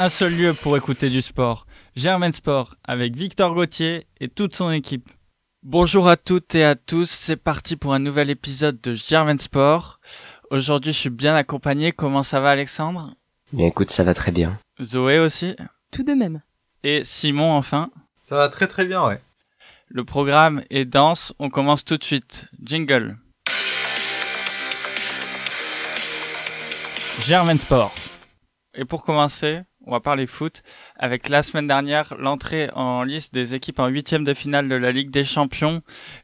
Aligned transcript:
un 0.00 0.08
seul 0.08 0.34
lieu 0.34 0.54
pour 0.54 0.78
écouter 0.78 1.10
du 1.10 1.20
sport. 1.20 1.66
Germain 1.94 2.32
Sport 2.32 2.74
avec 2.84 3.14
Victor 3.14 3.54
Gauthier 3.54 4.06
et 4.18 4.28
toute 4.28 4.56
son 4.56 4.70
équipe. 4.70 5.10
Bonjour 5.62 6.08
à 6.08 6.16
toutes 6.16 6.54
et 6.54 6.64
à 6.64 6.74
tous, 6.74 7.10
c'est 7.10 7.36
parti 7.36 7.76
pour 7.76 7.92
un 7.92 7.98
nouvel 7.98 8.30
épisode 8.30 8.80
de 8.80 8.94
Germain 8.94 9.36
Sport. 9.36 10.00
Aujourd'hui, 10.50 10.94
je 10.94 10.98
suis 10.98 11.10
bien 11.10 11.36
accompagné. 11.36 11.92
Comment 11.92 12.22
ça 12.22 12.40
va, 12.40 12.48
Alexandre? 12.48 13.14
Bien, 13.52 13.66
écoute, 13.66 13.90
ça 13.90 14.02
va 14.02 14.14
très 14.14 14.32
bien. 14.32 14.58
Zoé 14.80 15.18
aussi? 15.18 15.54
Tout 15.92 16.02
de 16.02 16.14
même. 16.14 16.40
Et 16.82 17.04
Simon, 17.04 17.52
enfin? 17.52 17.90
Ça 18.22 18.36
va 18.36 18.48
très 18.48 18.68
très 18.68 18.86
bien, 18.86 19.06
ouais. 19.06 19.20
Le 19.88 20.04
programme 20.04 20.62
est 20.70 20.86
dense. 20.86 21.34
On 21.38 21.50
commence 21.50 21.84
tout 21.84 21.98
de 21.98 22.04
suite. 22.04 22.46
Jingle. 22.64 23.18
Germain 27.20 27.58
Sport. 27.58 27.94
Et 28.74 28.86
pour 28.86 29.04
commencer, 29.04 29.60
on 29.86 29.92
va 29.92 30.00
parler 30.00 30.26
foot 30.26 30.62
avec 30.96 31.28
la 31.28 31.42
semaine 31.42 31.66
dernière 31.66 32.14
l'entrée 32.18 32.70
en 32.74 33.02
liste 33.02 33.32
des 33.34 33.54
équipes 33.54 33.78
en 33.78 33.88
huitième 33.88 34.24
de 34.24 34.34
finale 34.34 34.68
de 34.68 34.74
la 34.74 34.92
Ligue 34.92 35.10
des 35.10 35.24
Champions 35.24 35.82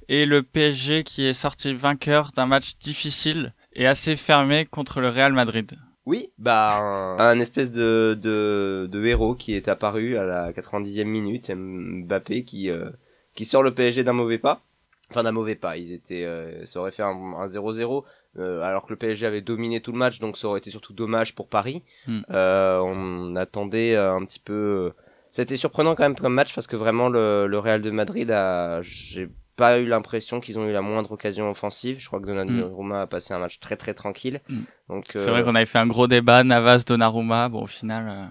et 0.09 0.27
le 0.27 0.43
PSG 0.43 1.05
qui 1.05 1.25
est 1.25 1.35
sorti 1.35 1.75
vainqueur 1.75 2.33
d'un 2.35 2.47
match 2.47 2.77
difficile 2.79 3.55
et 3.73 3.87
assez 3.87 4.17
fermé 4.17 4.67
contre 4.67 5.01
le 5.01 5.09
Real 5.09 5.33
Madrid. 5.33 5.79
Oui, 6.05 6.31
bah 6.39 7.17
un, 7.19 7.41
espèce 7.41 7.73
de, 7.73 8.17
de, 8.21 8.89
de 8.91 9.05
héros 9.05 9.35
qui 9.35 9.55
est 9.55 9.69
apparu 9.69 10.17
à 10.17 10.25
la 10.25 10.53
90e 10.53 11.05
minute, 11.05 11.51
Mbappé 11.51 12.45
qui 12.45 12.71
euh, 12.71 12.91
qui 13.35 13.45
sort 13.45 13.63
le 13.63 13.75
PSG 13.75 14.05
d'un 14.05 14.13
mauvais 14.13 14.39
pas. 14.39 14.66
Enfin 15.11 15.23
d'un 15.23 15.33
mauvais 15.33 15.55
pas, 15.55 15.77
ils 15.77 15.93
étaient 15.93 16.25
euh, 16.25 16.65
ça 16.67 16.81
aurait 16.81 16.91
fait 16.91 17.03
un 17.03 17.47
0-0 17.47 18.05
euh, 18.39 18.61
alors 18.63 18.85
que 18.85 18.91
le 18.91 18.97
PSG 18.97 19.25
avait 19.27 19.41
dominé 19.41 19.81
tout 19.81 19.93
le 19.93 19.99
match, 19.99 20.19
donc 20.19 20.37
ça 20.37 20.49
aurait 20.49 20.59
été 20.59 20.71
surtout 20.71 20.93
dommage 20.93 21.35
pour 21.35 21.49
Paris. 21.49 21.83
Hmm. 22.07 22.21
Euh, 22.31 22.79
on 22.81 23.35
attendait 23.37 23.95
euh, 23.95 24.15
un 24.15 24.25
petit 24.25 24.41
peu. 24.41 24.93
C'était 25.31 25.57
surprenant 25.57 25.95
quand 25.95 26.03
même 26.03 26.17
comme 26.17 26.35
match 26.35 26.55
parce 26.55 26.67
que 26.67 26.77
vraiment 26.77 27.09
le, 27.09 27.47
le 27.47 27.59
Real 27.59 27.81
de 27.83 27.91
Madrid 27.91 28.31
a, 28.31 28.81
j'ai 28.83 29.29
pas 29.57 29.79
eu 29.79 29.87
l'impression 29.87 30.41
qu'ils 30.41 30.59
ont 30.59 30.69
eu 30.69 30.73
la 30.73 30.83
moindre 30.83 31.13
occasion 31.13 31.51
offensive. 31.51 31.99
Je 31.99 32.07
crois 32.07 32.21
que 32.21 32.27
Donnarumma 32.27 33.03
a 33.03 33.07
passé 33.07 33.33
un 33.33 33.39
match 33.39 33.59
très 33.59 33.77
très 33.77 33.95
tranquille. 33.95 34.41
Hmm. 34.49 34.63
Donc 34.89 35.07
C'est 35.09 35.31
vrai 35.31 35.43
qu'on 35.43 35.55
avait 35.55 35.65
fait 35.67 35.79
un 35.79 35.87
gros 35.87 36.07
débat 36.07 36.45
Navas 36.45 36.85
Donnarumma. 36.87 37.49
Bon 37.49 37.63
au 37.63 37.67
final. 37.67 38.07
euh, 38.09 38.27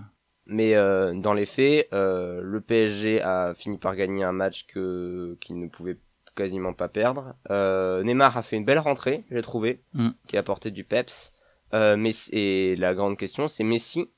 Mais 0.46 0.76
euh, 0.76 1.14
dans 1.16 1.34
les 1.34 1.46
faits, 1.46 1.88
euh, 1.94 2.42
le 2.44 2.62
PSG 2.62 3.22
a 3.22 3.54
fini 3.56 3.78
par 3.80 3.96
gagner 3.96 4.24
un 4.24 4.34
match 4.34 4.68
que 4.68 5.36
qu'il 5.42 5.60
ne 5.60 5.68
pouvait 5.68 5.98
quasiment 6.36 6.74
pas 6.74 6.88
perdre. 6.90 7.34
Euh, 7.50 8.04
Neymar 8.04 8.38
a 8.38 8.42
fait 8.42 8.56
une 8.58 8.66
belle 8.66 8.80
rentrée, 8.80 9.24
j'ai 9.32 9.42
trouvé, 9.42 9.82
Mm. 9.94 10.10
qui 10.28 10.38
a 10.38 10.42
apporté 10.42 10.72
du 10.72 10.84
peps. 10.84 11.32
Euh, 11.74 11.98
mais 11.98 12.12
et 12.32 12.76
la 12.76 12.94
grande 12.94 13.18
question, 13.18 13.48
c'est 13.48 13.64
Messi 13.64 14.10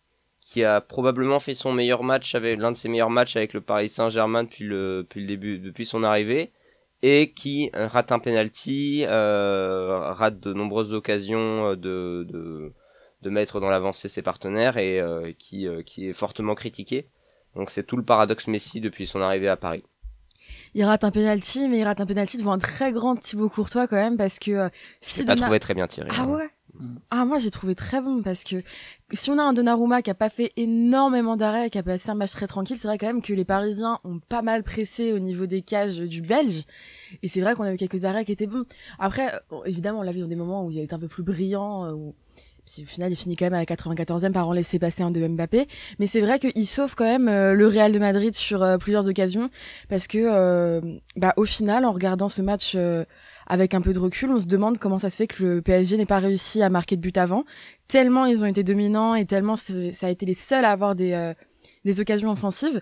qui 0.41 0.63
a 0.63 0.79
probablement 0.79 1.39
fait 1.39 1.53
son 1.53 1.73
meilleur 1.73 2.03
match 2.03 2.33
avec 2.35 2.57
l'un 2.59 2.71
de 2.71 2.77
ses 2.77 2.87
meilleurs 2.87 3.09
matchs 3.09 3.35
avec 3.35 3.53
le 3.53 3.61
Paris 3.61 3.89
Saint-Germain 3.89 4.43
depuis 4.43 4.63
le 4.65 5.03
depuis 5.03 5.21
le 5.21 5.27
début, 5.27 5.59
depuis 5.59 5.85
son 5.85 6.03
arrivée, 6.03 6.51
et 7.01 7.31
qui 7.33 7.69
euh, 7.75 7.87
rate 7.87 8.11
un 8.13 8.19
penalty, 8.19 9.03
euh, 9.07 10.11
rate 10.13 10.39
de 10.39 10.53
nombreuses 10.53 10.93
occasions 10.93 11.71
de 11.75 12.25
de, 12.29 12.73
de 13.23 13.29
mettre 13.29 13.59
dans 13.59 13.69
l'avancée 13.69 14.07
ses 14.07 14.21
partenaires 14.21 14.77
et 14.77 15.01
euh, 15.01 15.31
qui 15.37 15.67
qui 15.85 16.07
est 16.07 16.13
fortement 16.13 16.55
critiqué. 16.55 17.07
Donc 17.55 17.69
c'est 17.69 17.83
tout 17.83 17.97
le 17.97 18.03
paradoxe 18.03 18.47
Messi 18.47 18.79
depuis 18.81 19.05
son 19.07 19.19
arrivée 19.19 19.49
à 19.49 19.57
Paris. 19.57 19.83
Il 20.77 20.83
rate 20.83 21.03
un 21.03 21.09
penalty, 21.09 21.67
mais 21.69 21.79
il 21.79 21.83
rate 21.83 22.01
un 22.01 22.05
penalty 22.05 22.37
devant 22.37 22.51
un 22.51 22.59
très 22.59 22.91
grand 22.91 23.15
Thibaut 23.15 23.49
Courtois 23.49 23.87
quand 23.87 23.95
même 23.95 24.15
parce 24.15 24.37
que 24.37 24.51
euh, 24.51 24.69
si 25.01 25.25
trouvé 25.25 25.59
très 25.59 25.73
bien 25.73 25.87
tiré. 25.87 26.07
Ah 26.11 26.21
hein. 26.21 26.27
ouais? 26.27 26.49
Mm. 26.75 26.97
Ah 27.09 27.25
moi 27.25 27.39
j'ai 27.39 27.49
trouvé 27.49 27.73
très 27.73 27.99
bon 27.99 28.21
parce 28.21 28.43
que 28.43 28.61
si 29.11 29.31
on 29.31 29.39
a 29.39 29.41
un 29.41 29.53
Donnarumma 29.53 30.03
qui 30.03 30.11
a 30.11 30.13
pas 30.13 30.29
fait 30.29 30.53
énormément 30.55 31.35
d'arrêts, 31.35 31.71
qui 31.71 31.79
a 31.79 31.83
passé 31.83 32.11
un 32.11 32.13
match 32.13 32.33
très 32.33 32.45
tranquille, 32.45 32.77
c'est 32.77 32.87
vrai 32.87 32.99
quand 32.99 33.07
même 33.07 33.23
que 33.23 33.33
les 33.33 33.43
Parisiens 33.43 33.97
ont 34.03 34.19
pas 34.19 34.43
mal 34.43 34.61
pressé 34.61 35.13
au 35.13 35.17
niveau 35.17 35.47
des 35.47 35.63
cages 35.63 35.97
du 35.97 36.21
Belge 36.21 36.63
et 37.23 37.27
c'est 37.27 37.41
vrai 37.41 37.55
qu'on 37.55 37.63
a 37.63 37.73
eu 37.73 37.77
quelques 37.77 38.05
arrêts 38.05 38.23
qui 38.23 38.33
étaient 38.33 38.45
bons. 38.45 38.65
Après 38.99 39.33
euh, 39.33 39.63
évidemment 39.65 40.01
on 40.01 40.03
l'a 40.03 40.11
vu 40.11 40.19
dans 40.19 40.27
des 40.27 40.35
moments 40.35 40.63
où 40.63 40.69
il 40.69 40.77
a 40.77 40.83
été 40.83 40.93
un 40.93 40.99
peu 40.99 41.07
plus 41.07 41.23
brillant 41.23 41.85
euh, 41.85 41.93
où 41.93 42.13
puis 42.67 42.83
au 42.83 42.85
final 42.85 43.11
il 43.11 43.15
finit 43.15 43.35
quand 43.35 43.45
même 43.45 43.53
à 43.53 43.59
la 43.59 43.65
94e 43.65 44.31
par 44.31 44.47
en 44.47 44.51
laisser 44.51 44.77
passer 44.77 45.01
un 45.01 45.11
de 45.11 45.25
Mbappé. 45.25 45.67
Mais 45.99 46.07
c'est 46.07 46.21
vrai 46.21 46.37
qu'il 46.37 46.67
sauve 46.67 46.95
quand 46.95 47.05
même 47.05 47.29
euh, 47.29 47.53
le 47.53 47.67
Real 47.67 47.91
de 47.91 47.99
Madrid 47.99 48.33
sur 48.33 48.61
euh, 48.61 48.77
plusieurs 48.77 49.07
occasions. 49.07 49.49
Parce 49.89 50.07
que 50.07 50.17
euh, 50.19 50.81
bah 51.15 51.33
au 51.37 51.45
final 51.45 51.85
en 51.85 51.91
regardant 51.91 52.29
ce 52.29 52.41
match 52.41 52.77
avec 53.47 53.73
un 53.73 53.81
peu 53.81 53.93
de 53.93 53.99
recul, 53.99 54.29
on 54.29 54.39
se 54.39 54.45
demande 54.45 54.77
comment 54.77 54.99
ça 54.99 55.09
se 55.09 55.15
fait 55.15 55.27
que 55.27 55.43
le 55.43 55.61
PSG 55.61 55.97
n'ait 55.97 56.05
pas 56.05 56.19
réussi 56.19 56.61
à 56.61 56.69
marquer 56.69 56.97
de 56.97 57.01
but 57.01 57.17
avant, 57.17 57.45
tellement 57.87 58.25
ils 58.25 58.43
ont 58.43 58.47
été 58.47 58.63
dominants 58.63 59.15
et 59.15 59.25
tellement 59.25 59.55
ça 59.55 60.07
a 60.07 60.09
été 60.09 60.25
les 60.25 60.33
seuls 60.33 60.65
à 60.65 60.71
avoir 60.71 60.95
des, 60.95 61.33
des 61.85 61.99
occasions 62.01 62.29
offensives. 62.29 62.81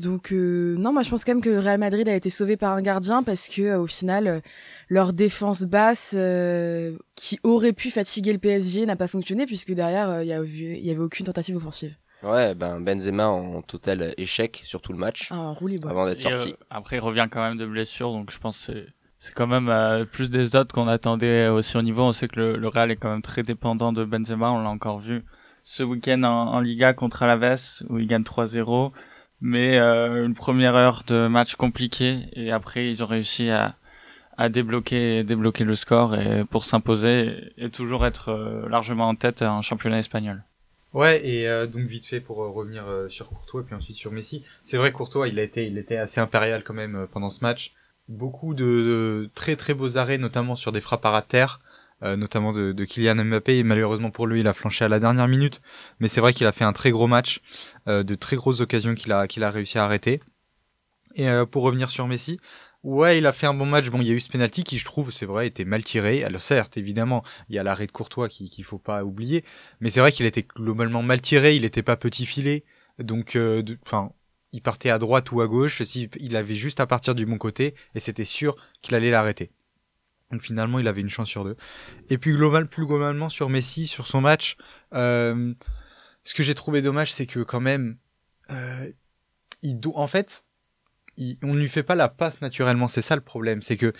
Donc 0.00 0.32
euh, 0.32 0.74
non, 0.78 0.92
moi 0.92 1.02
je 1.02 1.10
pense 1.10 1.24
quand 1.24 1.32
même 1.34 1.42
que 1.42 1.48
le 1.50 1.58
Real 1.60 1.78
Madrid 1.78 2.08
a 2.08 2.14
été 2.14 2.30
sauvé 2.30 2.56
par 2.56 2.72
un 2.72 2.82
gardien 2.82 3.22
parce 3.22 3.48
que 3.48 3.62
euh, 3.62 3.78
au 3.80 3.86
final 3.86 4.26
euh, 4.26 4.40
leur 4.88 5.12
défense 5.12 5.62
basse 5.62 6.14
euh, 6.16 6.96
qui 7.16 7.38
aurait 7.42 7.72
pu 7.72 7.90
fatiguer 7.90 8.32
le 8.32 8.38
PSG 8.38 8.86
n'a 8.86 8.96
pas 8.96 9.08
fonctionné 9.08 9.46
puisque 9.46 9.72
derrière 9.72 10.08
euh, 10.10 10.24
il 10.24 10.28
y, 10.28 10.32
a 10.32 10.40
eu- 10.42 10.46
il 10.78 10.84
y 10.86 10.90
avait 10.90 11.00
aucune 11.00 11.26
tentative 11.26 11.56
offensive. 11.56 11.94
Ouais, 12.22 12.54
ben 12.54 12.80
Benzema 12.80 13.28
en 13.28 13.62
total 13.62 14.14
échec 14.18 14.60
sur 14.64 14.80
tout 14.82 14.92
le 14.92 14.98
match 14.98 15.28
Ah, 15.30 15.36
un 15.36 15.52
roulis, 15.52 15.80
avant 15.88 16.06
d'être 16.06 16.20
sorti. 16.20 16.50
euh, 16.50 16.64
après, 16.68 16.96
il 16.96 17.00
revient 17.00 17.28
quand 17.30 17.40
même 17.40 17.56
de 17.56 17.64
blessure, 17.66 18.12
donc 18.12 18.30
je 18.30 18.38
pense 18.38 18.58
que 18.58 18.72
c'est 18.72 18.86
c'est 19.22 19.34
quand 19.34 19.46
même 19.46 19.68
euh, 19.68 20.04
plus 20.06 20.30
des 20.30 20.56
autres 20.56 20.74
qu'on 20.74 20.88
attendait 20.88 21.48
aussi 21.48 21.76
au 21.76 21.82
niveau. 21.82 22.02
On 22.04 22.12
sait 22.12 22.26
que 22.28 22.40
le, 22.40 22.56
le 22.56 22.68
Real 22.68 22.90
est 22.90 22.96
quand 22.96 23.10
même 23.10 23.20
très 23.22 23.42
dépendant 23.42 23.92
de 23.92 24.04
Benzema, 24.04 24.50
on 24.50 24.62
l'a 24.62 24.70
encore 24.70 24.98
vu 25.00 25.22
ce 25.62 25.82
week-end 25.82 26.22
en, 26.22 26.54
en 26.54 26.60
Liga 26.60 26.94
contre 26.94 27.22
Alaves 27.22 27.82
où 27.90 27.98
il 27.98 28.06
gagne 28.06 28.22
3-0. 28.22 28.92
Mais 29.40 29.78
euh, 29.78 30.26
une 30.26 30.34
première 30.34 30.74
heure 30.74 31.02
de 31.06 31.26
match 31.26 31.54
compliqué 31.54 32.24
et 32.34 32.52
après 32.52 32.90
ils 32.90 33.02
ont 33.02 33.06
réussi 33.06 33.50
à, 33.50 33.74
à 34.36 34.48
débloquer 34.48 35.24
débloquer 35.24 35.64
le 35.64 35.74
score 35.74 36.14
et 36.14 36.44
pour 36.44 36.64
s'imposer 36.64 37.52
et, 37.56 37.70
toujours 37.70 38.04
être 38.04 38.28
euh, 38.30 38.68
largement 38.68 39.08
en 39.08 39.14
tête 39.14 39.42
en 39.42 39.62
championnat 39.62 39.98
espagnol. 39.98 40.42
Ouais, 40.92 41.26
et 41.26 41.48
euh, 41.48 41.66
donc 41.66 41.86
vite 41.86 42.04
fait 42.04 42.20
pour 42.20 42.38
revenir 42.38 42.84
sur 43.08 43.28
Courtois 43.28 43.62
et 43.62 43.64
puis 43.64 43.74
ensuite 43.74 43.96
sur 43.96 44.12
Messi. 44.12 44.44
C'est 44.64 44.76
vrai 44.76 44.92
Courtois, 44.92 45.28
il 45.28 45.38
a 45.38 45.44
il 45.56 45.78
était 45.78 45.96
assez 45.96 46.20
impérial 46.20 46.62
quand 46.62 46.74
même 46.74 47.06
pendant 47.10 47.30
ce 47.30 47.42
match. 47.42 47.72
Beaucoup 48.08 48.54
de, 48.54 48.64
de 48.64 49.30
très 49.34 49.56
très 49.56 49.72
beaux 49.72 49.96
arrêts, 49.96 50.18
notamment 50.18 50.56
sur 50.56 50.72
des 50.72 50.80
frappes 50.80 51.06
à 51.06 51.22
terre, 51.22 51.60
euh, 52.02 52.16
notamment 52.16 52.52
de, 52.52 52.72
de 52.72 52.84
Kylian 52.84 53.24
Mbappé. 53.24 53.62
Malheureusement 53.62 54.10
pour 54.10 54.26
lui, 54.26 54.40
il 54.40 54.46
a 54.48 54.54
flanché 54.54 54.84
à 54.84 54.88
la 54.88 55.00
dernière 55.00 55.28
minute. 55.28 55.60
Mais 55.98 56.08
c'est 56.08 56.20
vrai 56.20 56.32
qu'il 56.32 56.46
a 56.46 56.52
fait 56.52 56.64
un 56.64 56.72
très 56.72 56.90
gros 56.90 57.06
match, 57.06 57.40
euh, 57.88 58.02
de 58.02 58.14
très 58.14 58.36
grosses 58.36 58.60
occasions 58.60 58.94
qu'il 58.94 59.12
a, 59.12 59.26
qu'il 59.26 59.44
a 59.44 59.50
réussi 59.50 59.78
à 59.78 59.84
arrêter. 59.84 60.20
Et 61.14 61.28
euh, 61.28 61.44
pour 61.46 61.62
revenir 61.62 61.90
sur 61.90 62.06
Messi, 62.06 62.38
ouais, 62.82 63.18
il 63.18 63.26
a 63.26 63.32
fait 63.32 63.46
un 63.46 63.54
bon 63.54 63.66
match. 63.66 63.88
Bon, 63.90 64.00
il 64.00 64.06
y 64.06 64.10
a 64.10 64.14
eu 64.14 64.20
ce 64.20 64.28
penalty 64.28 64.64
qui, 64.64 64.78
je 64.78 64.84
trouve, 64.84 65.10
c'est 65.10 65.26
vrai, 65.26 65.46
était 65.46 65.64
mal 65.64 65.84
tiré. 65.84 66.24
Alors 66.24 66.40
certes, 66.40 66.76
évidemment, 66.76 67.24
il 67.48 67.56
y 67.56 67.58
a 67.58 67.62
l'arrêt 67.62 67.86
de 67.86 67.92
Courtois 67.92 68.28
qui 68.28 68.48
qu'il 68.48 68.64
faut 68.64 68.78
pas 68.78 69.04
oublier, 69.04 69.44
mais 69.80 69.90
c'est 69.90 70.00
vrai 70.00 70.12
qu'il 70.12 70.26
était 70.26 70.46
globalement 70.56 71.02
mal 71.02 71.20
tiré. 71.20 71.56
Il 71.56 71.64
était 71.64 71.82
pas 71.82 71.96
petit 71.96 72.26
filet, 72.26 72.64
donc, 72.98 73.36
euh, 73.36 73.62
enfin, 73.84 74.12
il 74.52 74.62
partait 74.62 74.90
à 74.90 74.98
droite 74.98 75.32
ou 75.32 75.40
à 75.40 75.46
gauche. 75.46 75.82
Il 76.18 76.36
avait 76.36 76.54
juste 76.54 76.80
à 76.80 76.86
partir 76.86 77.14
du 77.14 77.26
bon 77.26 77.38
côté, 77.38 77.74
et 77.94 78.00
c'était 78.00 78.24
sûr 78.24 78.56
qu'il 78.82 78.94
allait 78.94 79.10
l'arrêter. 79.10 79.50
Donc 80.30 80.42
finalement, 80.42 80.78
il 80.78 80.86
avait 80.88 81.00
une 81.00 81.08
chance 81.08 81.28
sur 81.28 81.44
deux. 81.44 81.56
Et 82.08 82.18
puis 82.18 82.32
global, 82.34 82.68
plus 82.68 82.86
globalement 82.86 83.28
sur 83.28 83.48
Messi, 83.48 83.86
sur 83.86 84.06
son 84.06 84.20
match, 84.20 84.56
euh, 84.94 85.52
ce 86.24 86.34
que 86.34 86.42
j'ai 86.42 86.54
trouvé 86.54 86.82
dommage, 86.82 87.12
c'est 87.12 87.26
que 87.26 87.40
quand 87.40 87.60
même, 87.60 87.96
euh, 88.50 88.90
il 89.62 89.78
do- 89.80 89.92
en 89.96 90.06
fait, 90.06 90.44
il- 91.16 91.36
on 91.42 91.54
ne 91.54 91.60
lui 91.60 91.68
fait 91.68 91.82
pas 91.82 91.94
la 91.96 92.08
passe 92.08 92.40
naturellement. 92.40 92.88
C'est 92.88 93.02
ça 93.02 93.16
le 93.16 93.22
problème, 93.22 93.60
c'est 93.62 93.76
que 93.76 93.92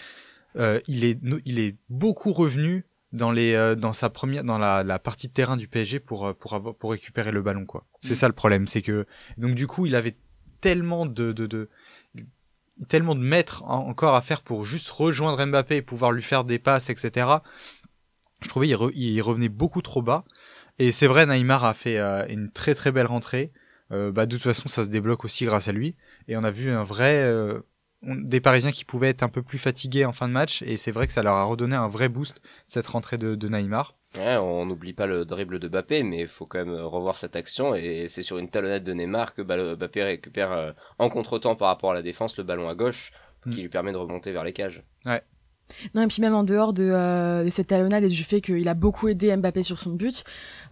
euh, 0.57 0.81
il 0.87 1.05
est, 1.05 1.19
il 1.45 1.59
est 1.59 1.77
beaucoup 1.89 2.33
revenu 2.33 2.85
dans 3.13 3.33
les, 3.33 3.55
euh, 3.55 3.75
dans 3.75 3.93
sa 3.93 4.09
première, 4.11 4.45
dans 4.45 4.59
la, 4.59 4.85
la 4.85 4.99
partie 4.99 5.27
de 5.29 5.33
terrain 5.33 5.57
du 5.57 5.67
PSG 5.69 5.99
pour 6.01 6.27
euh, 6.27 6.33
pour 6.33 6.55
avoir, 6.55 6.75
pour 6.77 6.93
récupérer 6.93 7.33
le 7.33 7.43
ballon 7.43 7.67
quoi. 7.67 7.87
C'est 8.03 8.13
Mm. 8.13 8.15
ça 8.17 8.29
le 8.29 8.35
problème, 8.35 8.67
c'est 8.69 8.83
que 8.83 9.07
donc 9.37 9.55
du 9.57 9.67
coup, 9.67 9.87
il 9.87 9.95
avait 9.97 10.17
tellement 10.61 11.07
de 11.07 11.33
de, 11.33 11.47
de 11.47 11.69
tellement 12.89 13.15
de 13.15 13.21
mètres 13.21 13.63
en- 13.65 13.89
encore 13.89 14.15
à 14.15 14.21
faire 14.21 14.43
pour 14.43 14.65
juste 14.65 14.89
rejoindre 14.91 15.45
Mbappé 15.45 15.77
et 15.77 15.83
pouvoir 15.83 16.13
lui 16.13 16.23
faire 16.23 16.45
des 16.45 16.59
passes, 16.59 16.91
etc. 16.91 17.43
Je 18.43 18.49
trouvais 18.49 18.69
il, 18.69 18.75
re- 18.75 18.93
il 18.95 19.21
revenait 19.23 19.49
beaucoup 19.49 19.83
trop 19.83 20.03
bas. 20.03 20.25
Et 20.79 20.93
c'est 20.93 21.07
vrai, 21.07 21.27
Neymar 21.27 21.65
a 21.65 21.75
fait 21.75 21.99
euh, 21.99 22.27
une 22.29 22.51
très 22.51 22.75
très 22.75 22.93
belle 22.93 23.07
rentrée. 23.07 23.53
Euh, 23.93 24.13
bah, 24.13 24.27
de 24.27 24.37
toute 24.37 24.45
façon, 24.45 24.69
ça 24.69 24.85
se 24.85 24.89
débloque 24.91 25.25
aussi 25.25 25.45
grâce 25.45 25.69
à 25.69 25.73
lui. 25.73 25.97
Et 26.29 26.37
on 26.37 26.45
a 26.45 26.51
vu 26.51 26.71
un 26.71 26.85
vrai 26.85 27.17
euh, 27.17 27.61
des 28.03 28.41
Parisiens 28.41 28.73
qui 28.73 28.85
pouvaient 28.85 29.11
être 29.11 29.23
un 29.23 29.29
peu 29.29 29.43
plus 29.43 29.59
fatigués 29.59 30.05
en 30.07 30.13
fin 30.13 30.29
de 30.29 30.33
match. 30.33 30.63
Et 30.63 30.77
c'est 30.77 30.93
vrai 30.93 31.07
que 31.07 31.13
ça 31.13 31.23
leur 31.23 31.35
a 31.35 31.45
redonné 31.45 31.77
un 31.77 31.89
vrai 31.89 32.09
boost 32.09 32.41
cette 32.67 32.87
rentrée 32.87 33.19
de, 33.19 33.35
de 33.35 33.49
Neymar. 33.49 33.97
Ouais, 34.17 34.37
on 34.37 34.67
n'oublie 34.67 34.93
pas 34.93 35.07
le 35.07 35.25
dribble 35.25 35.61
de 35.61 35.69
Mbappé, 35.69 36.03
mais 36.03 36.23
il 36.23 36.27
faut 36.27 36.45
quand 36.45 36.65
même 36.65 36.75
revoir 36.75 37.17
cette 37.17 37.37
action. 37.37 37.75
Et 37.77 38.09
c'est 38.09 38.25
sur 38.25 38.39
une 38.39 38.51
talonnette 38.51 38.83
de 38.83 38.93
Neymar 38.93 39.35
que 39.35 39.43
Mbappé 39.43 40.03
récupère 40.03 40.51
euh, 40.53 40.73
en 40.99 41.09
contre-temps 41.09 41.55
par 41.55 41.69
rapport 41.69 41.93
à 41.93 41.95
la 41.95 42.03
défense 42.03 42.37
le 42.37 42.43
ballon 42.43 42.69
à 42.69 42.75
gauche, 42.75 43.13
qui 43.53 43.63
lui 43.63 43.69
permet 43.69 43.93
de 43.93 43.97
remonter 43.97 44.33
vers 44.33 44.45
les 44.45 44.53
cages. 44.53 44.83
Non, 45.95 46.03
et 46.03 46.07
puis 46.07 46.21
même 46.21 46.35
en 46.35 46.45
dehors 46.45 46.73
de, 46.73 46.89
euh, 46.91 47.45
de 47.45 47.51
cette 47.51 47.69
talonnade 47.69 48.05
et 48.05 48.09
du 48.09 48.25
fait 48.25 48.41
qu'il 48.41 48.69
a 48.69 48.75
beaucoup 48.75 49.09
aidé 49.09 49.35
Mbappé 49.37 49.63
sur 49.63 49.79
son 49.79 49.91
but, 49.91 50.25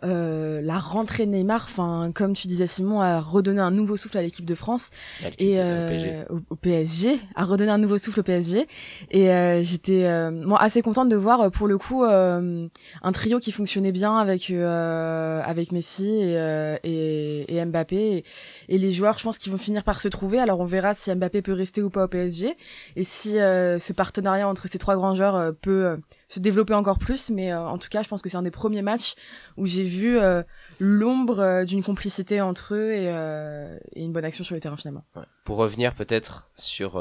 euh, 0.05 0.61
la 0.62 0.79
rentrée 0.79 1.27
de 1.27 1.33
Neymar, 1.33 1.65
enfin 1.65 2.12
comme 2.15 2.35
tu 2.35 2.47
disais 2.47 2.69
Simon, 2.69 3.00
a 3.00 3.21
redonné 3.21 3.61
un 3.61 3.73
nouveau 3.73 3.97
souffle 3.97 4.17
à 4.19 4.23
l'équipe 4.23 4.45
de 4.45 4.55
France 4.55 4.91
et 5.39 5.61
euh, 5.61 6.25
au, 6.31 6.41
au, 6.50 6.56
PSG, 6.56 7.19
a 7.35 7.45
redonné 7.45 7.71
un 7.71 7.79
nouveau 7.79 7.99
souffle 7.99 8.21
au 8.21 8.23
PSG. 8.23 8.67
Et 9.11 9.31
euh, 9.31 9.62
j'étais 9.62 10.05
euh, 10.05 10.31
moi 10.31 10.61
assez 10.62 10.83
contente 10.83 11.09
de 11.09 11.17
voir 11.17 11.51
pour 11.51 11.67
le 11.67 11.79
coup 11.79 12.05
un 12.05 13.12
trio 13.12 13.41
qui 13.41 13.51
fonctionnait 13.51 13.93
bien 13.93 14.17
avec 14.17 14.51
avec 14.51 15.73
Messi 15.73 16.09
et, 16.09 16.79
et, 16.85 17.56
et 17.56 17.65
Mbappé 17.65 17.97
et, 17.97 18.25
et, 18.69 18.79
les 18.79 18.93
joueurs, 18.93 19.19
je 19.19 19.25
pense 19.25 19.39
qu'ils 19.39 19.51
vont 19.51 19.59
finir 19.59 19.83
par 19.83 20.01
se 20.01 20.09
trouver. 20.09 20.39
Alors 20.39 20.61
on 20.61 20.65
verra 20.65 20.94
si 20.94 21.12
Mbappé 21.15 21.43
peut 21.43 21.53
rester 21.53 21.83
ou 21.83 21.91
pas 21.91 22.05
au 22.05 22.09
PSG 22.09 22.56
et 22.97 23.05
si 23.05 23.31
ce 23.33 23.93
partenariat 23.93 24.49
entre 24.49 24.69
ces 24.69 24.79
trois 24.79 24.88
grands 24.96 25.14
joueurs 25.14 25.55
peut 25.61 25.99
se 26.29 26.40
développer 26.40 26.75
encore 26.75 26.99
plus. 26.99 27.31
Mais 27.31 27.52
en 27.55 27.79
tout 27.79 27.88
cas, 27.88 28.02
je 28.02 28.08
pense 28.08 28.23
que 28.23 28.29
c'est 28.29 28.37
un 28.37 28.43
des 28.43 28.50
premiers 28.50 28.82
matchs 28.82 29.14
où 29.56 29.67
j'ai 29.67 29.85
vu 29.85 30.19
euh, 30.19 30.43
l'ombre 30.81 31.40
euh, 31.40 31.64
d'une 31.64 31.82
complicité 31.82 32.40
entre 32.40 32.75
eux 32.75 32.93
et, 32.93 33.08
euh, 33.08 33.79
une 33.96 34.12
bonne 34.12 34.25
action 34.25 34.44
sur 34.44 34.55
le 34.55 34.61
terrain 34.61 34.76
finalement. 34.76 35.05
Pour 35.44 35.56
revenir 35.56 35.94
peut-être 35.94 36.49
sur 36.55 37.00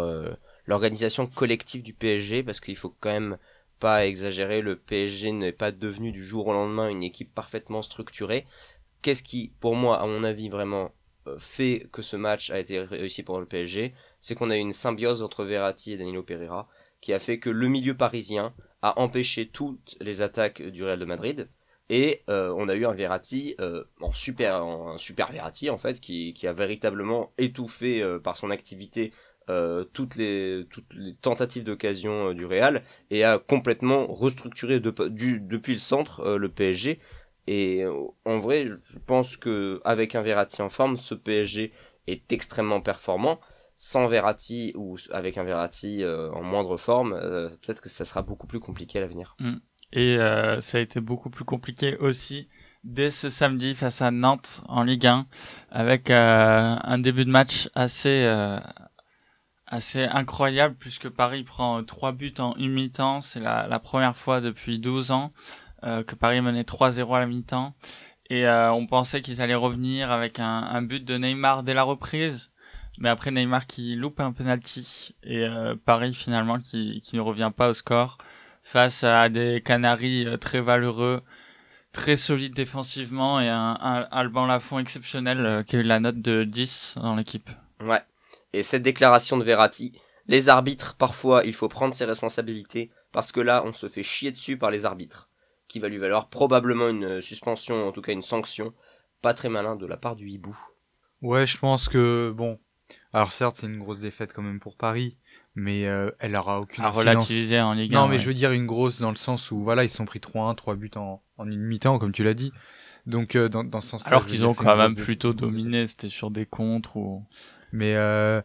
l'organisation 0.66 1.28
collective 1.28 1.84
du 1.84 1.94
PSG, 1.94 2.44
parce 2.44 2.60
qu'il 2.60 2.76
faut 2.76 2.94
quand 3.00 3.12
même 3.12 3.38
pas 3.80 4.08
exagérer, 4.08 4.62
le 4.62 4.76
PSG 4.76 5.32
n'est 5.32 5.52
pas 5.52 5.72
devenu 5.72 6.12
du 6.12 6.26
jour 6.26 6.48
au 6.48 6.54
lendemain 6.54 6.90
une 6.90 7.04
équipe 7.04 7.34
parfaitement 7.34 7.82
structurée. 7.82 8.46
Qu'est-ce 9.02 9.22
qui, 9.22 9.52
pour 9.60 9.76
moi, 9.76 10.02
à 10.02 10.08
mon 10.08 10.24
avis, 10.24 10.50
vraiment 10.50 10.92
fait 11.38 11.88
que 11.92 12.02
ce 12.02 12.16
match 12.16 12.50
a 12.52 12.60
été 12.60 12.80
réussi 12.80 13.22
pour 13.22 13.40
le 13.40 13.46
PSG, 13.46 13.94
c'est 14.22 14.36
qu'on 14.36 14.50
a 14.50 14.58
eu 14.58 14.62
une 14.62 14.74
symbiose 14.74 15.22
entre 15.22 15.44
Verratti 15.44 15.94
et 15.94 15.98
Danilo 15.98 16.24
Pereira, 16.24 16.68
qui 17.02 17.14
a 17.14 17.20
fait 17.20 17.40
que 17.40 17.50
le 17.50 17.68
milieu 17.68 17.96
parisien 17.96 18.54
a 18.82 19.00
empêché 19.00 19.48
toutes 19.48 19.96
les 20.02 20.22
attaques 20.22 20.62
du 20.62 20.84
Real 20.84 21.00
de 21.00 21.06
Madrid, 21.06 21.50
et 21.90 22.24
euh, 22.30 22.54
on 22.58 22.68
a 22.68 22.76
eu 22.76 22.86
un 22.86 22.94
Verratti 22.94 23.56
euh, 23.60 23.84
en 24.02 24.12
super 24.12 24.62
un 24.62 24.98
super 24.98 25.32
Verratti 25.32 25.70
en 25.70 25.78
fait 25.78 26.00
qui, 26.00 26.36
a 26.46 26.54
véritablement 26.54 27.32
étouffé 27.38 28.02
euh, 28.02 28.20
par 28.20 28.38
son 28.38 28.50
activité 28.50 29.12
toutes 29.94 30.18
les 30.18 30.68
tentatives 31.22 31.64
d'occasion 31.64 32.34
du 32.34 32.46
Real 32.46 32.84
et 33.12 33.24
a 33.24 33.40
complètement 33.40 34.06
restructuré 34.06 34.82
depuis 34.82 35.72
le 35.72 35.80
centre 35.80 36.36
le 36.36 36.50
PSG 36.50 37.00
et 37.48 37.86
en 38.26 38.40
vrai 38.40 38.68
je 38.68 38.76
pense 39.06 39.38
que 39.38 39.80
avec 39.86 40.16
un 40.16 40.22
Verratti 40.22 40.62
en 40.62 40.68
forme 40.68 40.98
ce 40.98 41.16
PSG 41.16 41.72
est 42.08 42.34
extrêmement 42.34 42.82
performant 42.82 43.40
sans 43.78 44.08
Verratti 44.08 44.74
ou 44.76 44.98
avec 45.12 45.38
un 45.38 45.44
Verratti 45.44 46.04
en 46.04 46.44
moindre 46.44 46.76
forme 46.76 47.12
peut-être 47.62 47.80
que 47.80 47.90
ça 47.90 48.04
sera 48.04 48.24
beaucoup 48.24 48.48
plus 48.48 48.60
compliqué 48.60 48.98
à 48.98 49.02
l'avenir. 49.02 49.36
Mm. 49.40 49.58
Et 49.94 50.18
euh, 50.18 50.60
ça 50.62 50.80
a 50.80 50.82
été 50.82 51.00
beaucoup 51.00 51.30
plus 51.30 51.46
compliqué 51.46 51.98
aussi 51.98 52.50
dès 52.84 53.12
ce 53.12 53.30
samedi 53.30 53.74
face 53.76 54.02
à 54.02 54.12
Nantes 54.12 54.62
en 54.68 54.84
Ligue 54.84 55.08
1, 55.08 55.28
avec 55.72 56.10
euh, 56.10 56.76
un 56.82 56.98
début 56.98 57.26
de 57.26 57.30
match 57.30 57.70
assez 57.76 58.24
euh, 58.24 58.60
assez 59.66 60.04
incroyable 60.06 60.76
puisque 60.80 61.10
Paris 61.10 61.44
prend 61.44 61.84
trois 61.84 62.12
buts 62.12 62.34
en 62.40 62.56
une 62.56 62.74
mi-temps. 62.74 63.22
C'est 63.22 63.40
la, 63.40 63.80
première 63.80 64.16
fois 64.16 64.42
depuis 64.42 64.80
12 64.80 65.12
ans 65.12 65.32
euh, 65.84 66.04
que 66.04 66.16
Paris 66.16 66.42
menait 66.42 66.64
3-0 66.64 67.16
à 67.16 67.20
la 67.20 67.26
mi-temps. 67.26 67.74
Et 68.30 68.46
euh, 68.46 68.72
on 68.74 68.88
pensait 68.88 69.22
qu'ils 69.22 69.42
allaient 69.42 69.56
revenir 69.56 70.12
avec 70.12 70.40
un, 70.40 70.82
but 70.82 71.04
de 71.04 71.18
Neymar 71.18 71.64
dès 71.64 71.74
la 71.74 71.84
reprise. 71.84 72.52
Mais 73.00 73.10
après 73.10 73.32
Neymar 73.32 73.68
qui 73.68 73.96
loupe 73.96 74.20
un 74.20 74.32
penalty 74.32 75.16
et 75.24 75.46
euh, 75.46 75.76
Paris 75.76 76.14
finalement 76.14 76.60
qui, 76.60 77.02
qui 77.02 77.16
ne 77.16 77.22
revient 77.22 77.52
pas 77.56 77.70
au 77.70 77.74
score 77.74 78.18
face 78.64 79.04
à 79.04 79.30
des 79.30 79.62
Canaries 79.64 80.26
euh, 80.26 80.38
très 80.38 80.62
valeureux, 80.62 81.22
très 81.94 82.16
solides 82.16 82.56
défensivement 82.56 83.40
et 83.40 83.50
un, 83.50 83.78
un 83.80 84.08
Alban 84.12 84.46
Lafont 84.46 84.80
exceptionnel 84.80 85.46
euh, 85.46 85.64
qui 85.64 85.76
a 85.76 85.80
eu 85.80 85.84
la 85.84 86.00
note 86.00 86.22
de 86.22 86.44
10 86.44 86.96
dans 87.02 87.16
l'équipe. 87.16 87.50
Ouais. 87.82 88.02
Et 88.54 88.64
cette 88.64 88.84
déclaration 88.84 89.38
de 89.38 89.44
Verratti, 89.44 89.94
les 90.28 90.50
arbitres, 90.50 90.96
parfois, 90.96 91.44
il 91.46 91.54
faut 91.54 91.68
prendre 91.68 91.94
ses 91.94 92.06
responsabilités 92.06 92.92
parce 93.12 93.32
que 93.32 93.40
là, 93.40 93.64
on 93.66 93.74
se 93.74 93.88
fait 93.88 94.04
chier 94.04 94.32
dessus 94.32 94.58
par 94.58 94.72
les 94.72 94.86
arbitres, 94.86 95.30
qui 95.68 95.80
va 95.80 95.88
lui 95.88 95.98
valoir 95.98 96.30
probablement 96.30 96.90
une 96.90 97.22
suspension, 97.22 97.88
en 97.88 97.92
tout 97.92 98.02
cas 98.02 98.12
une 98.12 98.22
sanction, 98.22 98.74
pas 99.22 99.34
très 99.34 99.50
malin 99.50 99.76
de 99.76 99.86
la 99.86 99.98
part 99.98 100.16
du 100.16 100.30
hibou. 100.30 100.58
Ouais, 101.22 101.48
je 101.48 101.58
pense 101.58 101.90
que 101.90 102.32
bon, 102.36 102.60
alors 103.14 103.32
certes, 103.32 103.58
c'est 103.60 103.68
une 103.68 103.80
grosse 103.80 104.00
défaite 104.00 104.34
quand 104.34 104.42
même 104.42 104.60
pour 104.60 104.76
Paris, 104.78 105.18
mais 105.56 105.88
euh, 105.88 106.12
elle 106.20 106.36
aura 106.36 106.60
aucune 106.60 106.84
à 106.84 106.90
relativiser 106.90 107.60
en 107.60 107.74
Ligue 107.74 107.94
1. 107.96 107.98
Non, 107.98 108.06
ouais. 108.06 108.12
mais 108.12 108.20
je 108.20 108.28
veux 108.28 108.34
dire 108.34 108.52
une 108.52 108.66
grosse 108.66 109.00
dans 109.00 109.10
le 109.10 109.16
sens 109.16 109.52
où 109.52 109.64
voilà, 109.64 109.84
ils 109.84 109.90
sont 109.90 110.06
pris 110.06 110.20
3-1, 110.20 110.56
3 110.56 110.76
buts 110.76 110.92
en, 110.96 111.22
en 111.38 111.50
une 111.50 111.62
mi-temps, 111.62 112.00
comme 112.00 112.12
tu 112.12 112.24
l'as 112.24 112.34
dit. 112.34 112.52
Donc 113.06 113.36
euh, 113.36 113.48
dans, 113.48 113.64
dans 113.64 113.82
ce 113.82 113.90
sens-là. 113.90 114.10
Alors 114.10 114.26
qu'ils 114.26 114.46
ont 114.46 114.54
quand 114.54 114.76
même 114.76 114.96
plutôt 114.96 115.34
dominé, 115.34 115.88
c'était 115.88 116.10
sur 116.10 116.30
des 116.30 116.46
contres 116.46 116.98
ou. 116.98 117.26
Mais 117.72 117.96
euh, 117.96 118.42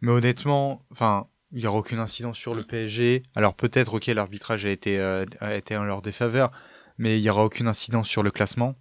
mais 0.00 0.10
honnêtement, 0.10 0.84
enfin, 0.90 1.26
il 1.52 1.60
y 1.60 1.66
aura 1.66 1.78
aucune 1.78 1.98
incidence 1.98 2.36
sur 2.36 2.54
le 2.54 2.64
PSG. 2.64 3.22
Alors 3.34 3.54
peut-être 3.54 3.94
ok, 3.94 4.06
l'arbitrage 4.06 4.66
a 4.66 4.70
été 4.70 4.98
euh, 4.98 5.24
a 5.40 5.54
été 5.54 5.76
en 5.76 5.84
leur 5.84 6.02
défaveur, 6.02 6.50
mais 6.98 7.18
il 7.18 7.22
y 7.22 7.30
aura 7.30 7.44
aucune 7.44 7.68
incidence 7.68 8.08
sur 8.08 8.22
le 8.22 8.30
classement. 8.30 8.74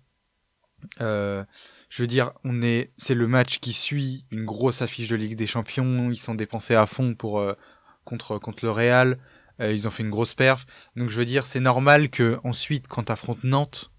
Euh, 1.00 1.44
je 1.92 2.02
veux 2.02 2.08
dire, 2.08 2.32
on 2.46 2.62
est, 2.62 2.94
c'est 2.98 3.16
le 3.16 3.28
match 3.28 3.60
qui 3.60 3.74
suit 3.74 4.26
une 4.32 4.46
grosse 4.46 4.82
affiche 4.82 5.10
de 5.10 5.18
Ligue 5.18 5.36
des 5.36 5.46
Champions. 5.46 6.10
Ils 6.10 6.18
sont 6.18 6.36
dépensés 6.36 6.74
à 6.74 6.88
fond 6.88 7.16
pour 7.16 7.40
euh, 7.40 7.52
contre 8.06 8.38
contre 8.38 8.64
le 8.64 8.72
Real. 8.72 9.20
Euh, 9.60 9.74
ils 9.74 9.90
ont 9.90 9.92
fait 9.92 10.02
une 10.02 10.10
grosse 10.10 10.34
perf. 10.34 10.66
Donc 10.96 11.10
je 11.10 11.18
veux 11.18 11.26
dire, 11.26 11.46
c'est 11.46 11.60
normal 11.60 12.10
que 12.10 12.40
ensuite, 12.46 12.88
quand 12.88 13.04
t'affrontes 13.04 13.44
Nantes, 13.44 13.92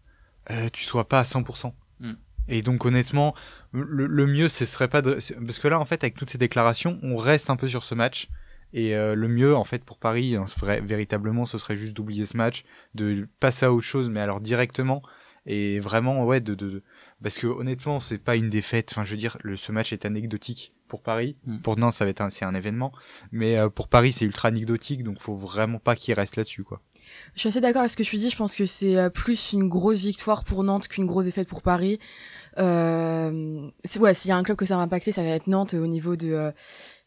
euh, 0.51 0.71
tu 0.73 0.85
sois 0.85 1.07
pas 1.07 1.21
à 1.21 1.25
100%. 1.25 1.75
Mm. 2.01 2.13
Et 2.49 2.63
donc 2.63 2.87
honnêtement, 2.87 3.35
le, 3.73 4.07
le, 4.07 4.27
mieux, 4.27 4.49
ce 4.49 4.65
serait 4.65 4.89
pas 4.89 5.03
de, 5.03 5.19
parce 5.45 5.59
que 5.59 5.69
là, 5.69 5.79
en 5.79 5.85
fait, 5.85 6.03
avec 6.03 6.15
toutes 6.15 6.31
ces 6.31 6.39
déclarations, 6.39 6.99
on 7.03 7.17
reste 7.17 7.51
un 7.51 7.57
peu 7.57 7.69
sur 7.69 7.85
ce 7.85 7.95
match. 7.95 8.31
Et 8.73 8.97
euh, 8.97 9.15
le 9.15 9.29
mieux, 9.29 9.55
en 9.55 9.65
fait, 9.65 9.85
pour 9.85 9.99
Paris, 9.99 10.35
hein, 10.35 10.47
vrai, 10.57 10.81
véritablement, 10.81 11.45
ce 11.45 11.59
serait 11.59 11.77
juste 11.77 11.93
d'oublier 11.93 12.25
ce 12.25 12.39
match, 12.39 12.65
de 12.95 13.29
passer 13.39 13.67
à 13.67 13.73
autre 13.73 13.87
chose, 13.87 14.09
mais 14.09 14.21
alors 14.21 14.41
directement. 14.41 15.03
Et 15.45 15.79
vraiment, 15.79 16.25
ouais, 16.25 16.41
de, 16.41 16.55
de, 16.55 16.83
parce 17.23 17.39
que 17.39 17.47
honnêtement 17.47 18.01
c'est 18.01 18.19
pas 18.19 18.37
une 18.37 18.51
défaite 18.51 18.89
enfin 18.93 19.05
je 19.05 19.11
veux 19.13 19.17
dire 19.17 19.39
le, 19.43 19.57
ce 19.57 19.73
match 19.73 19.93
est 19.93 20.05
anecdotique 20.05 20.73
pour 20.89 21.03
Paris 21.03 21.37
Mm. 21.47 21.59
pour 21.61 21.79
Nantes 21.79 21.95
ça 21.95 22.05
va 22.05 22.11
être 22.11 22.21
un, 22.21 22.31
c'est 22.31 22.45
un 22.45 22.55
événement 22.55 22.93
mais 23.31 23.57
euh, 23.57 23.69
pour 23.69 23.89
Paris 23.89 24.13
c'est 24.13 24.25
ultra 24.25 24.49
anecdotique 24.49 25.03
donc 25.05 25.21
faut 25.21 25.37
vraiment 25.37 25.79
pas 25.79 25.95
qu'il 25.97 26.13
reste 26.15 26.37
là-dessus 26.37 26.65
quoi 26.65 26.81
Je 27.35 27.41
suis 27.41 27.49
assez 27.49 27.61
d'accord 27.61 27.81
avec 27.81 27.91
ce 27.91 27.97
que 27.97 28.03
tu 28.03 28.17
dis. 28.17 28.31
Je 28.31 28.37
pense 28.37 28.55
que 28.57 28.65
c'est 28.67 28.97
euh, 28.97 29.11
plus 29.11 29.53
une 29.53 29.69
grosse 29.69 30.03
victoire 30.05 30.45
pour 30.45 30.65
Nantes 30.65 30.89
qu'une 30.89 31.07
grosse 31.07 31.25
défaite 31.27 31.49
pour 31.49 31.61
Paris. 31.63 31.99
Euh, 32.59 33.69
c'est- 33.85 33.99
ouais, 34.01 34.15
s'il 34.15 34.29
y 34.29 34.33
a 34.33 34.37
un 34.37 34.43
club 34.43 34.57
que 34.57 34.65
ça 34.65 34.77
va 34.77 34.83
impacter, 34.83 35.13
ça 35.13 35.23
va 35.23 35.31
être 35.31 35.47
Nantes 35.47 35.75
euh, 35.75 35.83
au 35.83 35.87
niveau 35.87 36.17
de 36.17 36.29
euh, 36.33 36.51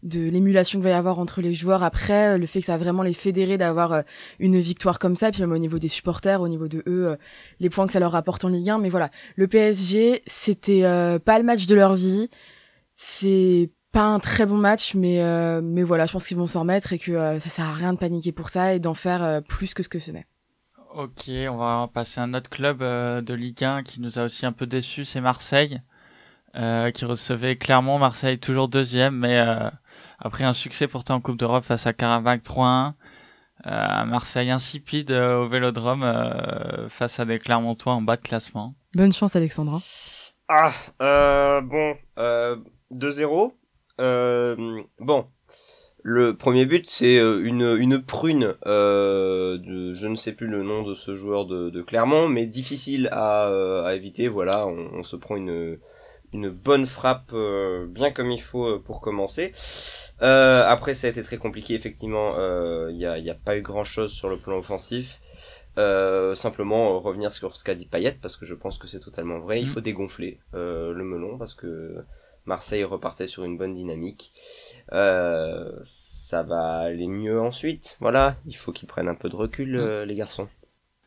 de 0.05 0.29
l'émulation 0.29 0.79
qu'il 0.79 0.83
va 0.83 0.91
y 0.91 0.93
avoir 0.93 1.19
entre 1.19 1.41
les 1.41 1.53
joueurs. 1.53 1.83
Après, 1.83 2.35
euh, 2.35 2.37
le 2.37 2.45
fait 2.45 2.59
que 2.59 2.67
ça 2.67 2.77
va 2.77 2.83
vraiment 2.83 3.03
les 3.03 3.13
fédérer 3.13 3.57
d'avoir 3.57 3.91
euh, 3.91 4.01
une 4.39 4.59
victoire 4.59 4.99
comme 4.99 5.15
ça, 5.15 5.31
puis 5.31 5.41
même 5.41 5.51
au 5.51 5.57
niveau 5.57 5.79
des 5.79 5.87
supporters, 5.87 6.41
au 6.41 6.47
niveau 6.47 6.67
de 6.67 6.83
eux, 6.87 7.07
euh, 7.07 7.15
les 7.59 7.69
points 7.69 7.87
que 7.87 7.93
ça 7.93 7.99
leur 7.99 8.15
apporte 8.15 8.45
en 8.45 8.49
Ligue 8.49 8.69
1. 8.69 8.77
Mais 8.77 8.89
voilà, 8.89 9.09
le 9.35 9.47
PSG, 9.47 10.21
c'était 10.27 10.83
pas 11.25 11.39
le 11.39 11.43
match 11.43 11.65
de 11.65 11.75
leur 11.75 11.95
vie. 11.95 12.29
C'est 12.93 13.71
pas 13.91 14.03
un 14.03 14.19
très 14.19 14.45
bon 14.45 14.57
match, 14.57 14.93
mais 14.93 15.21
mais 15.61 15.83
voilà, 15.83 16.05
je 16.05 16.11
pense 16.11 16.27
qu'ils 16.27 16.37
vont 16.37 16.47
s'en 16.47 16.61
remettre 16.61 16.93
et 16.93 16.99
que 16.99 17.39
ça 17.39 17.49
sert 17.49 17.65
à 17.65 17.73
rien 17.73 17.93
de 17.93 17.97
paniquer 17.97 18.31
pour 18.31 18.49
ça 18.49 18.73
et 18.73 18.79
d'en 18.79 18.93
faire 18.93 19.41
plus 19.43 19.73
que 19.73 19.83
ce 19.83 19.89
que 19.89 19.97
n'est. 20.11 20.25
Ok, 20.93 21.29
on 21.49 21.57
va 21.57 21.89
passer 21.93 22.21
à 22.21 22.23
un 22.23 22.33
autre 22.33 22.49
club 22.49 22.79
de 22.79 23.33
Ligue 23.33 23.63
1 23.63 23.83
qui 23.83 24.01
nous 24.01 24.19
a 24.19 24.25
aussi 24.25 24.45
un 24.45 24.51
peu 24.51 24.67
déçus, 24.67 25.05
c'est 25.05 25.21
Marseille, 25.21 25.81
euh, 26.57 26.91
qui 26.91 27.05
recevait 27.05 27.55
Clermont. 27.55 27.99
Marseille 27.99 28.39
toujours 28.39 28.67
deuxième, 28.67 29.15
mais 29.17 29.37
euh, 29.39 29.69
après 30.19 30.43
un 30.43 30.53
succès 30.53 30.87
pourtant 30.87 31.15
en 31.15 31.21
Coupe 31.21 31.37
d'Europe 31.37 31.63
face 31.63 31.87
à 31.87 31.93
Karabakh 31.93 32.43
3-1. 32.43 32.93
Euh, 33.67 34.05
Marseille 34.05 34.51
insipide 34.51 35.11
euh, 35.11 35.39
au 35.39 35.47
Vélodrome 35.47 36.03
euh, 36.03 36.87
face 36.89 37.19
à 37.19 37.25
des 37.25 37.39
Clermontois 37.39 37.93
en 37.93 38.01
bas 38.01 38.15
de 38.15 38.21
classement. 38.21 38.75
Bonne 38.95 39.13
chance, 39.13 39.35
Alexandra. 39.35 39.81
Ah, 40.47 40.71
euh, 41.01 41.61
bon, 41.61 41.95
euh, 42.19 42.57
2-0. 42.93 43.53
Euh, 44.01 44.77
bon, 44.99 45.25
le 46.03 46.37
premier 46.37 46.65
but, 46.65 46.87
c'est 46.87 47.17
une, 47.17 47.75
une 47.79 48.03
prune 48.03 48.53
euh, 48.67 49.57
de, 49.57 49.93
je 49.93 50.07
ne 50.07 50.15
sais 50.15 50.33
plus 50.33 50.47
le 50.47 50.61
nom 50.61 50.83
de 50.83 50.93
ce 50.93 51.15
joueur 51.15 51.45
de, 51.45 51.71
de 51.71 51.81
Clermont, 51.81 52.27
mais 52.27 52.45
difficile 52.45 53.09
à, 53.11 53.47
à 53.85 53.93
éviter. 53.95 54.27
Voilà, 54.27 54.67
on, 54.67 54.89
on 54.93 55.03
se 55.03 55.15
prend 55.15 55.37
une, 55.37 55.79
une 56.33 56.49
bonne 56.49 56.85
frappe 56.85 57.31
euh, 57.33 57.85
bien 57.87 58.11
comme 58.11 58.31
il 58.31 58.41
faut 58.41 58.65
euh, 58.65 58.79
pour 58.83 58.99
commencer. 59.01 59.53
Euh, 60.21 60.63
après, 60.67 60.93
ça 60.95 61.07
a 61.07 61.09
été 61.09 61.21
très 61.23 61.37
compliqué, 61.37 61.73
effectivement. 61.75 62.35
Il 62.89 62.95
n'y 62.95 63.05
a, 63.05 63.17
y 63.17 63.29
a 63.29 63.35
pas 63.35 63.57
eu 63.57 63.61
grand-chose 63.61 64.11
sur 64.13 64.29
le 64.29 64.37
plan 64.37 64.57
offensif. 64.57 65.19
Simplement 66.35 66.99
revenir 66.99 67.31
sur 67.33 67.55
ce 67.57 67.63
qu'a 67.63 67.75
dit 67.75 67.85
Payet 67.85 68.17
parce 68.21 68.37
que 68.37 68.45
je 68.45 68.53
pense 68.55 68.77
que 68.77 68.87
c'est 68.87 68.99
totalement 68.99 69.39
vrai. 69.39 69.59
Il 69.61 69.65
Mm. 69.67 69.71
faut 69.71 69.81
dégonfler 69.81 70.39
le 70.53 71.03
melon 71.03 71.37
parce 71.37 71.53
que 71.53 71.97
Marseille 72.45 72.83
repartait 72.85 73.27
sur 73.27 73.43
une 73.43 73.57
bonne 73.57 73.73
dynamique. 73.73 74.31
Ça 75.83 76.43
va 76.43 76.77
aller 76.79 77.07
mieux 77.07 77.39
ensuite. 77.41 77.97
Voilà, 77.99 78.37
il 78.45 78.55
faut 78.55 78.71
qu'ils 78.71 78.87
prennent 78.87 79.09
un 79.09 79.15
peu 79.15 79.29
de 79.29 79.35
recul, 79.35 79.77
Mm. 79.77 80.03
les 80.03 80.15
garçons. 80.15 80.47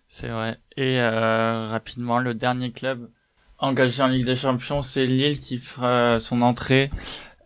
C'est 0.06 0.28
vrai. 0.28 0.58
Et 0.76 1.00
rapidement, 1.00 2.18
le 2.18 2.34
dernier 2.34 2.72
club 2.72 3.10
engagé 3.58 4.02
en 4.02 4.08
Ligue 4.08 4.26
des 4.26 4.36
Champions, 4.36 4.82
c'est 4.82 5.06
Lille 5.06 5.40
qui 5.40 5.58
fera 5.58 6.20
son 6.20 6.42
entrée 6.42 6.90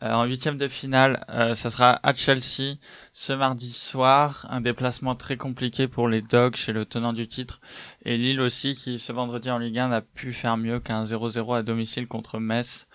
euh, 0.02 0.12
en 0.12 0.24
huitième 0.24 0.58
de 0.58 0.68
finale. 0.68 1.24
Euh, 1.30 1.54
ça 1.54 1.70
sera 1.70 2.00
à 2.02 2.12
Chelsea 2.12 2.76
ce 3.12 3.32
mardi 3.32 3.72
soir. 3.72 4.46
Un 4.50 4.60
déplacement 4.60 5.14
très 5.14 5.36
compliqué 5.36 5.88
pour 5.88 6.08
les 6.08 6.22
Dogs 6.22 6.56
chez 6.56 6.72
le 6.72 6.84
tenant 6.84 7.12
du 7.12 7.28
titre. 7.28 7.60
Et 8.04 8.16
Lille 8.16 8.40
aussi 8.40 8.74
qui 8.74 8.98
ce 8.98 9.12
vendredi 9.12 9.50
en 9.50 9.58
Ligue 9.58 9.78
1 9.78 9.88
n'a 9.88 10.02
pu 10.02 10.32
faire 10.32 10.56
mieux 10.56 10.80
qu'un 10.80 11.04
0-0 11.04 11.56
à 11.56 11.62
domicile 11.62 12.08
contre 12.08 12.38
Metz. 12.38 12.88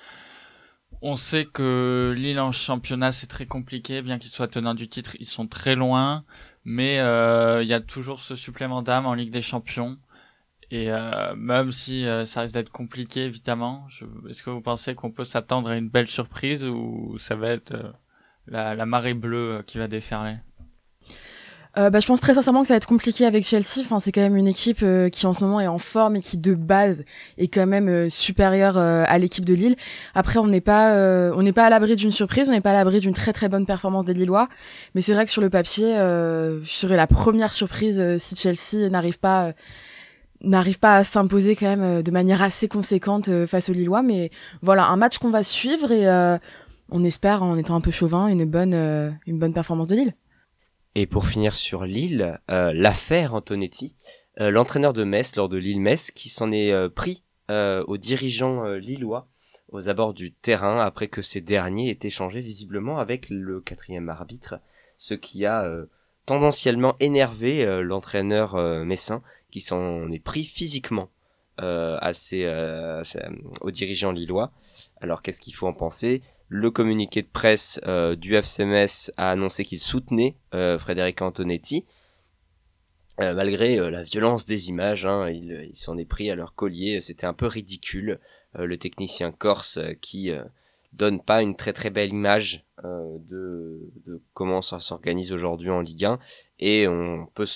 On 1.02 1.16
sait 1.16 1.46
que 1.46 2.14
Lille 2.18 2.40
en 2.40 2.52
championnat 2.52 3.12
c'est 3.12 3.28
très 3.28 3.46
compliqué, 3.46 4.02
bien 4.02 4.18
qu'ils 4.18 4.32
soient 4.32 4.48
tenants 4.48 4.74
du 4.74 4.88
titre, 4.88 5.16
ils 5.20 5.28
sont 5.28 5.46
très 5.48 5.76
loin 5.76 6.24
mais 6.70 7.00
euh, 7.00 7.64
il 7.64 7.70
y 7.70 7.74
a 7.74 7.80
toujours 7.80 8.20
ce 8.20 8.36
supplément 8.36 8.82
d'âme 8.82 9.06
en 9.06 9.14
Ligue 9.14 9.32
des 9.32 9.42
Champions. 9.42 9.98
Et 10.70 10.92
euh, 10.92 11.34
même 11.38 11.72
si 11.72 12.06
euh, 12.06 12.26
ça 12.26 12.42
risque 12.42 12.54
d'être 12.54 12.72
compliqué, 12.72 13.24
évidemment, 13.24 13.86
je... 13.88 14.04
est-ce 14.30 14.44
que 14.44 14.50
vous 14.50 14.60
pensez 14.60 14.96
qu'on 14.96 15.12
peut 15.12 15.24
s'attendre 15.24 15.70
à 15.70 15.78
une 15.78 15.88
belle 15.88 16.08
surprise 16.08 16.66
ou 16.66 17.16
ça 17.18 17.36
va 17.36 17.52
être 17.52 17.74
euh, 17.74 17.92
la, 18.48 18.76
la 18.76 18.86
marée 18.86 19.14
bleue 19.14 19.60
euh, 19.60 19.62
qui 19.62 19.78
va 19.78 19.88
déferler? 19.88 20.36
Euh, 21.78 21.90
bah, 21.90 22.02
je 22.02 22.08
pense 22.08 22.20
très 22.20 22.34
sincèrement 22.34 22.64
que 22.64 22.68
ça 22.68 22.74
va 22.74 22.78
être 22.78 22.88
compliqué 22.88 23.26
avec 23.26 23.46
Chelsea. 23.46 23.80
Enfin, 23.80 24.00
c'est 24.00 24.12
quand 24.12 24.20
même 24.20 24.36
une 24.36 24.48
équipe 24.48 24.80
euh, 24.84 25.08
qui 25.08 25.26
en 25.26 25.34
ce 25.34 25.42
moment 25.42 25.62
est 25.62 25.68
en 25.68 25.78
forme 25.78 26.18
et 26.18 26.20
qui 26.20 26.38
de 26.38 26.54
base 26.54 27.06
est 27.38 27.48
quand 27.48 27.66
même 27.66 28.10
supérieure 28.10 28.78
à 28.78 29.18
l'équipe 29.20 29.46
de 29.46 29.54
Lille. 29.54 29.78
Après, 30.16 30.38
on 30.38 30.48
n'est 30.48 30.60
pas, 30.60 30.92
on 31.34 31.44
n'est 31.44 31.54
pas 31.54 31.68
à 31.68 31.70
l'abri 31.70 31.96
d'une 31.96 32.12
surprise, 32.12 32.50
on 32.50 32.52
n'est 32.52 32.62
pas 32.62 32.72
à 32.72 32.74
l'abri 32.74 33.00
d'une 33.00 33.14
très 33.14 33.32
très 33.32 33.48
bonne 33.48 33.66
performance 33.66 34.04
des 34.04 34.14
Lillois. 34.14 34.50
Mais 34.96 35.02
c'est 35.02 35.14
vrai 35.14 35.24
que 35.24 35.32
sur 35.32 35.42
le 35.42 35.50
papier, 35.50 35.94
je 35.96 36.60
serais 36.66 36.98
la 36.98 37.08
première 37.08 37.54
surprise 37.54 38.18
si 38.18 38.36
Chelsea 38.36 38.90
n'arrive 38.90 39.20
pas. 39.20 39.54
N'arrive 40.42 40.80
pas 40.80 40.98
à 40.98 41.04
s'imposer 41.04 41.56
quand 41.56 41.68
même 41.68 41.84
euh, 41.84 42.02
de 42.02 42.12
manière 42.12 42.42
assez 42.42 42.68
conséquente 42.68 43.30
euh, 43.30 43.48
face 43.48 43.70
aux 43.70 43.74
Lillois 43.74 44.02
mais 44.02 44.32
voilà 44.62 44.88
un 44.88 44.98
match 44.98 45.18
qu'on 45.18 45.30
va 45.30 45.44
suivre 45.44 45.92
et 45.92 46.08
euh, 46.08 46.38
on 46.90 47.04
espère 47.04 47.44
en 47.44 47.58
étant 47.58 47.76
un 47.76 47.82
peu 47.82 47.92
chauvin 47.92 48.28
une 48.28 48.46
bonne 48.46 49.54
performance 49.54 49.88
de 49.88 49.96
Lille. 49.96 50.14
Et 50.96 51.06
pour 51.06 51.28
finir 51.28 51.54
sur 51.54 51.84
Lille, 51.84 52.40
l'affaire 52.48 53.36
Antonetti, 53.36 53.98
l'entraîneur 54.40 54.94
de 54.94 55.04
Metz 55.04 55.36
lors 55.36 55.50
de 55.50 55.58
Lille-Metz, 55.58 56.12
qui 56.12 56.30
s'en 56.30 56.50
est 56.50 56.90
pris 56.92 57.26
aux 57.50 57.98
dirigeants 57.98 58.64
lillois 58.76 59.28
aux 59.70 59.90
abords 59.90 60.14
du 60.14 60.32
terrain 60.32 60.80
après 60.80 61.10
que 61.10 61.22
ces 61.22 61.42
derniers 61.42 61.90
aient 61.90 62.08
échangé 62.08 62.40
visiblement 62.40 63.00
avec 63.00 63.30
le 63.30 63.60
quatrième 63.60 64.08
arbitre, 64.08 64.56
ce 64.98 65.14
qui 65.14 65.46
a 65.46 65.70
tendanciellement 66.26 66.96
énervé 67.02 67.66
l'entraîneur 67.84 68.56
messin 68.86 69.22
qui 69.52 69.62
s'en 69.62 70.12
est 70.12 70.20
pris 70.20 70.46
physiquement 70.46 71.10
euh, 71.62 71.98
à 72.02 72.14
ses, 72.14 72.46
euh, 72.46 73.04
ses- 73.04 73.24
aux 73.62 73.72
dirigeants 73.72 74.12
lillois. 74.12 74.52
Alors 75.02 75.22
qu'est-ce 75.22 75.42
qu'il 75.42 75.56
faut 75.56 75.68
en 75.68 75.74
penser? 75.74 76.22
Le 76.50 76.70
communiqué 76.72 77.22
de 77.24 77.28
presse 77.28 77.80
euh, 77.88 78.16
du 78.16 78.36
FC 78.36 78.64
Metz 78.66 79.12
a 79.18 79.32
annoncé 79.32 79.66
qu'il 79.66 79.80
soutenait 79.80 80.38
euh, 80.54 80.78
Frédéric 80.78 81.22
Antonetti. 81.22 81.86
Euh, 83.20 83.34
malgré 83.34 83.80
euh, 83.80 83.90
la 83.90 84.04
violence 84.04 84.46
des 84.46 84.70
images, 84.70 85.06
hein, 85.06 85.30
il, 85.30 85.72
s'en 85.74 85.98
est 85.98 86.06
pris 86.06 86.30
à 86.30 86.36
leur 86.36 86.54
collier, 86.54 87.02
c'était 87.02 87.26
un 87.26 87.34
peu 87.34 87.48
ridicule. 87.48 88.20
Euh, 88.58 88.66
le 88.66 88.78
technicien 88.78 89.32
corse 89.32 89.78
euh, 89.78 89.94
qui 90.00 90.30
euh, 90.30 90.44
donne 90.94 91.22
pas 91.22 91.42
une 91.42 91.56
très 91.56 91.74
très 91.74 91.90
belle 91.90 92.10
image 92.10 92.66
euh, 92.84 93.18
de, 93.20 93.92
de 94.06 94.22
comment 94.34 94.62
ça 94.62 94.80
s'organise 94.80 95.32
aujourd'hui 95.32 95.70
en 95.70 95.82
Ligue 95.82 96.06
1 96.06 96.20
et 96.60 96.88
on 96.88 97.28
peut 97.34 97.48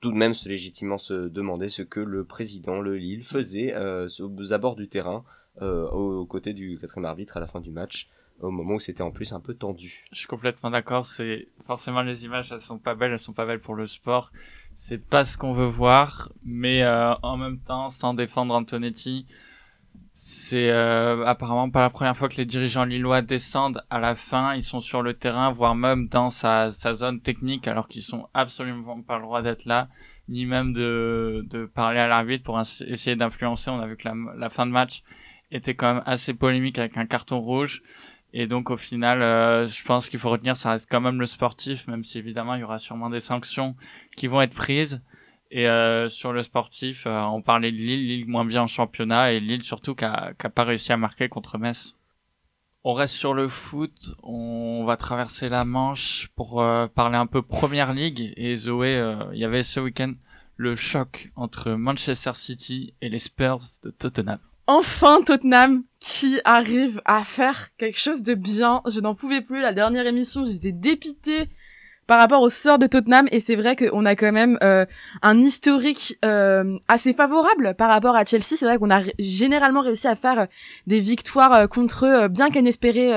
tout 0.00 0.12
de 0.12 0.16
même 0.16 0.34
se 0.34 0.48
légitimement 0.48 0.98
se 0.98 1.28
demander 1.28 1.68
ce 1.68 1.82
que 1.82 2.00
le 2.00 2.24
président 2.24 2.80
le 2.80 2.96
Lille 2.96 3.24
faisait 3.24 3.74
euh, 3.74 4.06
aux 4.20 4.52
abords 4.52 4.76
du 4.76 4.88
terrain 4.88 5.24
euh, 5.62 5.88
aux 5.90 6.24
côtés 6.26 6.54
du 6.54 6.78
quatrième 6.78 7.04
arbitre 7.04 7.36
à 7.36 7.40
la 7.40 7.46
fin 7.46 7.60
du 7.60 7.70
match 7.70 8.08
au 8.40 8.50
moment 8.50 8.74
où 8.74 8.80
c'était 8.80 9.02
en 9.02 9.10
plus 9.10 9.32
un 9.32 9.40
peu 9.40 9.54
tendu. 9.54 10.06
Je 10.12 10.18
suis 10.18 10.26
complètement 10.26 10.70
d'accord. 10.70 11.06
C'est 11.06 11.48
forcément 11.66 12.02
les 12.02 12.24
images, 12.24 12.50
elles 12.52 12.60
sont 12.60 12.78
pas 12.78 12.94
belles, 12.94 13.12
elles 13.12 13.18
sont 13.18 13.32
pas 13.32 13.46
belles 13.46 13.60
pour 13.60 13.74
le 13.74 13.86
sport. 13.86 14.32
C'est 14.74 15.04
pas 15.04 15.24
ce 15.24 15.36
qu'on 15.36 15.52
veut 15.52 15.66
voir, 15.66 16.32
mais 16.42 16.82
euh, 16.82 17.14
en 17.22 17.36
même 17.36 17.58
temps, 17.58 17.90
sans 17.90 18.14
défendre 18.14 18.54
Antonetti, 18.54 19.26
c'est 20.12 20.70
euh, 20.70 21.24
apparemment 21.24 21.70
pas 21.70 21.80
la 21.80 21.90
première 21.90 22.16
fois 22.16 22.28
que 22.28 22.36
les 22.36 22.44
dirigeants 22.44 22.84
lillois 22.84 23.22
descendent 23.22 23.84
à 23.90 23.98
la 24.00 24.14
fin. 24.14 24.54
Ils 24.54 24.62
sont 24.62 24.80
sur 24.80 25.02
le 25.02 25.14
terrain, 25.14 25.52
voire 25.52 25.74
même 25.74 26.08
dans 26.08 26.30
sa, 26.30 26.70
zone 26.70 27.20
technique, 27.20 27.68
alors 27.68 27.88
qu'ils 27.88 28.02
sont 28.02 28.28
absolument 28.34 29.02
pas 29.02 29.16
le 29.16 29.22
droit 29.22 29.42
d'être 29.42 29.64
là, 29.64 29.88
ni 30.28 30.46
même 30.46 30.72
de, 30.72 31.70
parler 31.74 32.00
à 32.00 32.08
l'arbitre 32.08 32.44
pour 32.44 32.60
essayer 32.60 33.16
d'influencer. 33.16 33.70
On 33.70 33.80
a 33.80 33.86
vu 33.86 33.96
que 33.96 34.08
la, 34.08 34.14
la 34.36 34.50
fin 34.50 34.66
de 34.66 34.72
match 34.72 35.02
était 35.50 35.74
quand 35.74 35.94
même 35.94 36.02
assez 36.06 36.34
polémique 36.34 36.78
avec 36.78 36.96
un 36.96 37.06
carton 37.06 37.40
rouge. 37.40 37.82
Et 38.32 38.46
donc 38.46 38.70
au 38.70 38.76
final, 38.76 39.22
euh, 39.22 39.66
je 39.66 39.82
pense 39.84 40.08
qu'il 40.08 40.20
faut 40.20 40.30
retenir, 40.30 40.56
ça 40.56 40.70
reste 40.70 40.88
quand 40.90 41.00
même 41.00 41.18
le 41.18 41.26
sportif, 41.26 41.88
même 41.88 42.04
si 42.04 42.18
évidemment 42.18 42.54
il 42.54 42.60
y 42.60 42.64
aura 42.64 42.78
sûrement 42.78 43.10
des 43.10 43.20
sanctions 43.20 43.74
qui 44.16 44.28
vont 44.28 44.40
être 44.40 44.54
prises. 44.54 45.00
Et 45.50 45.68
euh, 45.68 46.08
sur 46.08 46.32
le 46.32 46.42
sportif, 46.42 47.06
euh, 47.06 47.20
on 47.22 47.42
parlait 47.42 47.72
de 47.72 47.76
Lille, 47.76 48.06
Lille 48.06 48.26
moins 48.26 48.44
bien 48.44 48.62
en 48.62 48.66
championnat 48.68 49.32
et 49.32 49.40
Lille 49.40 49.64
surtout 49.64 49.94
qui 49.96 50.04
a, 50.04 50.32
qui 50.38 50.46
a 50.46 50.50
pas 50.50 50.64
réussi 50.64 50.92
à 50.92 50.96
marquer 50.96 51.28
contre 51.28 51.58
Metz. 51.58 51.94
On 52.82 52.94
reste 52.94 53.14
sur 53.14 53.34
le 53.34 53.48
foot, 53.48 54.12
on 54.22 54.84
va 54.86 54.96
traverser 54.96 55.50
la 55.50 55.64
Manche 55.64 56.28
pour 56.34 56.62
euh, 56.62 56.86
parler 56.86 57.18
un 57.18 57.26
peu 57.26 57.42
Première 57.42 57.92
Ligue. 57.92 58.32
Et 58.36 58.56
Zoé, 58.56 58.96
euh, 58.96 59.16
il 59.32 59.38
y 59.38 59.44
avait 59.44 59.62
ce 59.62 59.80
week-end 59.80 60.14
le 60.56 60.76
choc 60.76 61.30
entre 61.36 61.72
Manchester 61.72 62.32
City 62.34 62.94
et 63.02 63.08
les 63.10 63.18
Spurs 63.18 63.60
de 63.82 63.90
Tottenham. 63.90 64.38
enfin 64.66 65.20
Tottenham 65.22 65.82
qui 65.98 66.40
arrive 66.44 67.02
à 67.04 67.24
faire 67.24 67.76
quelque 67.76 67.98
chose 67.98 68.22
de 68.22 68.34
bien. 68.34 68.80
Je 68.86 69.00
n'en 69.00 69.14
pouvais 69.14 69.42
plus. 69.42 69.60
La 69.60 69.74
dernière 69.74 70.06
émission, 70.06 70.46
j'étais 70.46 70.72
dépitée 70.72 71.50
par 72.10 72.18
rapport 72.18 72.42
au 72.42 72.50
sort 72.50 72.80
de 72.80 72.88
Tottenham 72.88 73.28
et 73.30 73.38
c'est 73.38 73.54
vrai 73.54 73.76
qu'on 73.76 74.04
a 74.04 74.16
quand 74.16 74.32
même 74.32 74.58
euh, 74.64 74.84
un 75.22 75.40
historique 75.40 76.18
euh, 76.24 76.76
assez 76.88 77.12
favorable 77.12 77.76
par 77.78 77.88
rapport 77.88 78.16
à 78.16 78.24
Chelsea. 78.24 78.56
C'est 78.56 78.64
vrai 78.64 78.78
qu'on 78.78 78.90
a 78.90 79.02
généralement 79.20 79.80
réussi 79.80 80.08
à 80.08 80.16
faire 80.16 80.40
euh, 80.40 80.46
des 80.88 80.98
victoires 80.98 81.52
euh, 81.52 81.66
contre 81.68 82.06
eux, 82.06 82.22
euh, 82.22 82.28
bien 82.28 82.50
qu'inespérées 82.50 83.12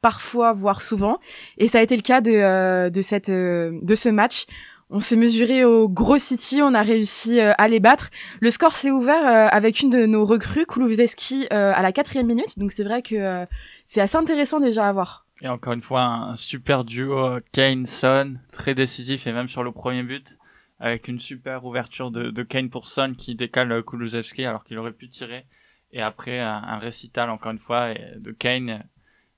parfois, 0.00 0.54
voire 0.54 0.80
souvent. 0.80 1.18
Et 1.58 1.68
ça 1.68 1.80
a 1.80 1.82
été 1.82 1.94
le 1.94 2.00
cas 2.00 2.22
de, 2.22 2.88
de, 2.88 3.02
cette, 3.02 3.30
de 3.30 3.94
ce 3.94 4.08
match. 4.08 4.46
On 4.88 5.00
s'est 5.00 5.16
mesuré 5.16 5.66
au 5.66 5.86
gros 5.86 6.16
City, 6.16 6.62
on 6.62 6.72
a 6.72 6.80
réussi 6.80 7.40
à 7.40 7.68
les 7.68 7.80
battre. 7.80 8.08
Le 8.40 8.50
score 8.50 8.76
s'est 8.76 8.90
ouvert 8.90 9.26
euh, 9.26 9.48
avec 9.50 9.80
une 9.80 9.90
de 9.90 10.06
nos 10.06 10.24
recrues, 10.24 10.64
Kulusevski, 10.64 11.48
euh, 11.52 11.72
à 11.74 11.82
la 11.82 11.92
quatrième 11.92 12.26
minute. 12.26 12.58
Donc 12.58 12.72
c'est 12.72 12.84
vrai 12.84 13.02
que 13.02 13.44
c'est 13.86 14.00
assez 14.00 14.16
intéressant 14.16 14.58
déjà 14.58 14.88
à 14.88 14.92
voir. 14.94 15.27
Et 15.42 15.48
encore 15.48 15.72
une 15.72 15.80
fois, 15.80 16.02
un 16.02 16.36
super 16.36 16.84
duo 16.84 17.38
Kane-Son, 17.52 18.38
très 18.52 18.74
décisif 18.74 19.26
et 19.26 19.32
même 19.32 19.48
sur 19.48 19.62
le 19.62 19.70
premier 19.70 20.02
but, 20.02 20.36
avec 20.80 21.08
une 21.08 21.20
super 21.20 21.64
ouverture 21.64 22.10
de, 22.10 22.42
Kane 22.42 22.70
pour 22.70 22.86
Son 22.86 23.12
qui 23.16 23.34
décale 23.34 23.70
euh, 23.72 23.82
Kulusevski 23.82 24.44
alors 24.44 24.64
qu'il 24.64 24.78
aurait 24.78 24.92
pu 24.92 25.08
tirer. 25.08 25.46
Et 25.92 26.02
après, 26.02 26.38
un, 26.38 26.78
récital, 26.78 27.30
encore 27.30 27.52
une 27.52 27.58
fois, 27.58 27.94
de 27.94 28.30
Kane 28.30 28.84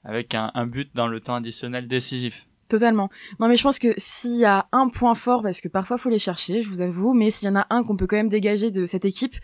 avec 0.03 0.35
un, 0.35 0.51
un 0.55 0.67
but 0.67 0.91
dans 0.95 1.07
le 1.07 1.21
temps 1.21 1.37
additionnel 1.37 1.87
décisif. 1.87 2.47
Totalement. 2.71 3.11
Non 3.41 3.49
mais 3.49 3.57
je 3.57 3.65
pense 3.65 3.81
que 3.81 3.89
s'il 3.97 4.39
y 4.39 4.45
a 4.45 4.69
un 4.71 4.89
point 4.89 5.17
fort, 5.17 5.43
parce 5.43 5.61
que 5.61 5.67
parfois 5.67 5.99
faut 5.99 6.09
les 6.09 6.21
chercher, 6.21 6.63
je 6.63 6.69
vous 6.69 6.81
avoue, 6.81 7.15
mais 7.15 7.31
s'il 7.33 7.49
y 7.49 7.51
en 7.51 7.57
a 7.57 7.67
un 7.69 7.83
qu'on 7.83 7.97
peut 7.97 8.07
quand 8.07 8.17
même 8.17 8.29
dégager 8.29 8.71
de 8.71 8.87
cette 8.87 9.05
équipe, 9.05 9.35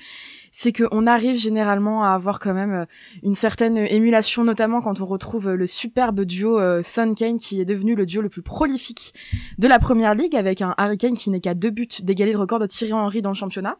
c'est 0.58 0.72
qu'on 0.72 1.06
arrive 1.06 1.36
généralement 1.36 2.02
à 2.02 2.12
avoir 2.12 2.40
quand 2.40 2.54
même 2.54 2.72
euh, 2.72 2.84
une 3.22 3.34
certaine 3.34 3.76
émulation, 3.76 4.42
notamment 4.42 4.80
quand 4.80 5.02
on 5.02 5.06
retrouve 5.06 5.52
le 5.52 5.66
superbe 5.66 6.22
duo 6.22 6.58
euh, 6.58 6.80
Son 6.82 7.12
Kane 7.12 7.36
qui 7.36 7.60
est 7.60 7.66
devenu 7.66 7.94
le 7.94 8.06
duo 8.06 8.22
le 8.22 8.30
plus 8.30 8.40
prolifique 8.40 9.12
de 9.58 9.68
la 9.68 9.78
première 9.78 10.14
ligue, 10.14 10.34
avec 10.34 10.62
un 10.62 10.74
Harry 10.78 10.96
Kane 10.96 11.12
qui 11.12 11.28
n'est 11.28 11.40
qu'à 11.40 11.52
deux 11.52 11.68
buts 11.68 11.86
d'égaler 12.00 12.32
le 12.32 12.38
record 12.38 12.58
de 12.58 12.66
Thierry 12.66 12.94
Henry 12.94 13.20
dans 13.20 13.28
le 13.28 13.34
championnat. 13.34 13.76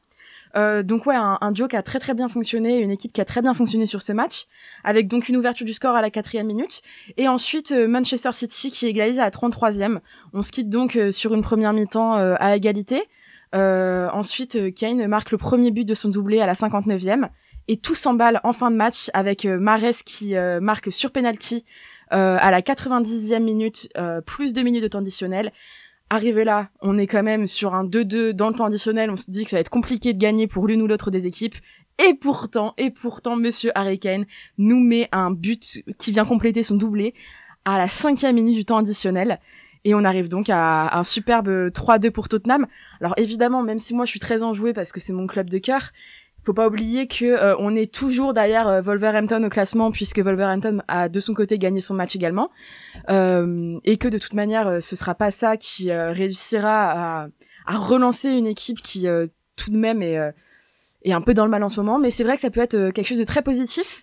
Euh, 0.56 0.82
donc 0.82 1.06
ouais, 1.06 1.16
un, 1.16 1.52
duo 1.52 1.66
qui 1.66 1.76
a 1.76 1.82
très 1.82 1.98
très 1.98 2.14
bien 2.14 2.28
fonctionné, 2.28 2.78
une 2.80 2.90
équipe 2.90 3.12
qui 3.12 3.20
a 3.20 3.24
très 3.24 3.42
bien 3.42 3.54
fonctionné 3.54 3.86
sur 3.86 4.02
ce 4.02 4.12
match, 4.12 4.46
avec 4.84 5.08
donc 5.08 5.28
une 5.28 5.36
ouverture 5.36 5.66
du 5.66 5.72
score 5.72 5.94
à 5.94 6.02
la 6.02 6.10
quatrième 6.10 6.46
minute. 6.46 6.82
Et 7.16 7.28
ensuite, 7.28 7.72
euh, 7.72 7.88
Manchester 7.88 8.32
City 8.32 8.70
qui 8.70 8.86
égalise 8.86 9.18
à 9.18 9.24
la 9.24 9.30
33e. 9.30 10.00
On 10.32 10.42
se 10.42 10.52
quitte 10.52 10.68
donc 10.70 10.96
euh, 10.96 11.10
sur 11.10 11.34
une 11.34 11.42
première 11.42 11.72
mi-temps 11.72 12.16
euh, 12.16 12.34
à 12.38 12.56
égalité. 12.56 13.02
Euh, 13.54 14.08
ensuite, 14.12 14.56
euh, 14.56 14.70
Kane 14.70 15.06
marque 15.06 15.30
le 15.30 15.38
premier 15.38 15.70
but 15.70 15.84
de 15.84 15.94
son 15.94 16.08
doublé 16.08 16.40
à 16.40 16.46
la 16.46 16.54
59e. 16.54 17.28
Et 17.68 17.76
tout 17.76 17.94
s'emballe 17.94 18.40
en 18.44 18.52
fin 18.52 18.70
de 18.70 18.76
match 18.76 19.10
avec 19.12 19.44
euh, 19.44 19.58
Mahrez 19.58 19.96
qui 20.04 20.34
marque 20.60 20.92
sur 20.92 21.10
penalty 21.10 21.64
à 22.10 22.52
la 22.52 22.60
90e 22.60 23.42
minute, 23.42 23.88
plus 24.24 24.52
deux 24.52 24.62
minutes 24.62 24.84
de 24.84 24.88
temps 24.88 25.00
additionnel. 25.00 25.52
Arrivé 26.08 26.44
là, 26.44 26.68
on 26.80 26.96
est 26.98 27.08
quand 27.08 27.24
même 27.24 27.48
sur 27.48 27.74
un 27.74 27.84
2-2 27.84 28.30
dans 28.30 28.48
le 28.48 28.54
temps 28.54 28.66
additionnel. 28.66 29.10
On 29.10 29.16
se 29.16 29.28
dit 29.28 29.42
que 29.42 29.50
ça 29.50 29.56
va 29.56 29.62
être 29.62 29.70
compliqué 29.70 30.12
de 30.12 30.18
gagner 30.18 30.46
pour 30.46 30.68
l'une 30.68 30.80
ou 30.82 30.86
l'autre 30.86 31.10
des 31.10 31.26
équipes. 31.26 31.56
Et 32.06 32.14
pourtant, 32.14 32.74
et 32.78 32.90
pourtant, 32.90 33.34
Monsieur 33.34 33.72
Harry 33.74 33.98
Kane 33.98 34.26
nous 34.58 34.78
met 34.78 35.08
un 35.10 35.32
but 35.32 35.82
qui 35.98 36.12
vient 36.12 36.24
compléter 36.24 36.62
son 36.62 36.76
doublé 36.76 37.14
à 37.64 37.76
la 37.76 37.88
cinquième 37.88 38.36
minute 38.36 38.54
du 38.54 38.64
temps 38.64 38.78
additionnel. 38.78 39.40
Et 39.86 39.94
on 39.94 40.02
arrive 40.02 40.26
donc 40.26 40.50
à 40.50 40.98
un 40.98 41.04
superbe 41.04 41.48
3-2 41.68 42.10
pour 42.10 42.28
Tottenham. 42.28 42.66
Alors 43.00 43.14
évidemment, 43.18 43.62
même 43.62 43.78
si 43.78 43.94
moi 43.94 44.04
je 44.04 44.10
suis 44.10 44.18
très 44.18 44.42
enjouée 44.42 44.72
parce 44.72 44.90
que 44.90 44.98
c'est 44.98 45.12
mon 45.12 45.28
club 45.28 45.48
de 45.48 45.58
cœur, 45.58 45.92
faut 46.42 46.52
pas 46.52 46.66
oublier 46.66 47.06
que 47.06 47.24
euh, 47.24 47.54
on 47.60 47.76
est 47.76 47.94
toujours 47.94 48.34
derrière 48.34 48.66
euh, 48.66 48.80
Wolverhampton 48.80 49.44
au 49.44 49.48
classement 49.48 49.92
puisque 49.92 50.18
Wolverhampton 50.18 50.82
a 50.88 51.08
de 51.08 51.20
son 51.20 51.34
côté 51.34 51.56
gagné 51.56 51.78
son 51.78 51.94
match 51.94 52.16
également. 52.16 52.50
Euh, 53.10 53.78
et 53.84 53.96
que 53.96 54.08
de 54.08 54.18
toute 54.18 54.34
manière 54.34 54.82
ce 54.82 54.96
sera 54.96 55.14
pas 55.14 55.30
ça 55.30 55.56
qui 55.56 55.92
réussira 55.92 57.28
à, 57.66 57.76
relancer 57.78 58.30
une 58.30 58.48
équipe 58.48 58.82
qui 58.82 59.06
tout 59.54 59.70
de 59.70 59.76
même 59.76 60.02
est 60.02 60.32
un 61.12 61.20
peu 61.20 61.32
dans 61.32 61.44
le 61.44 61.50
mal 61.50 61.62
en 61.62 61.68
ce 61.68 61.78
moment. 61.78 62.00
Mais 62.00 62.10
c'est 62.10 62.24
vrai 62.24 62.34
que 62.34 62.40
ça 62.40 62.50
peut 62.50 62.60
être 62.60 62.90
quelque 62.90 63.06
chose 63.06 63.18
de 63.18 63.24
très 63.24 63.42
positif 63.42 64.02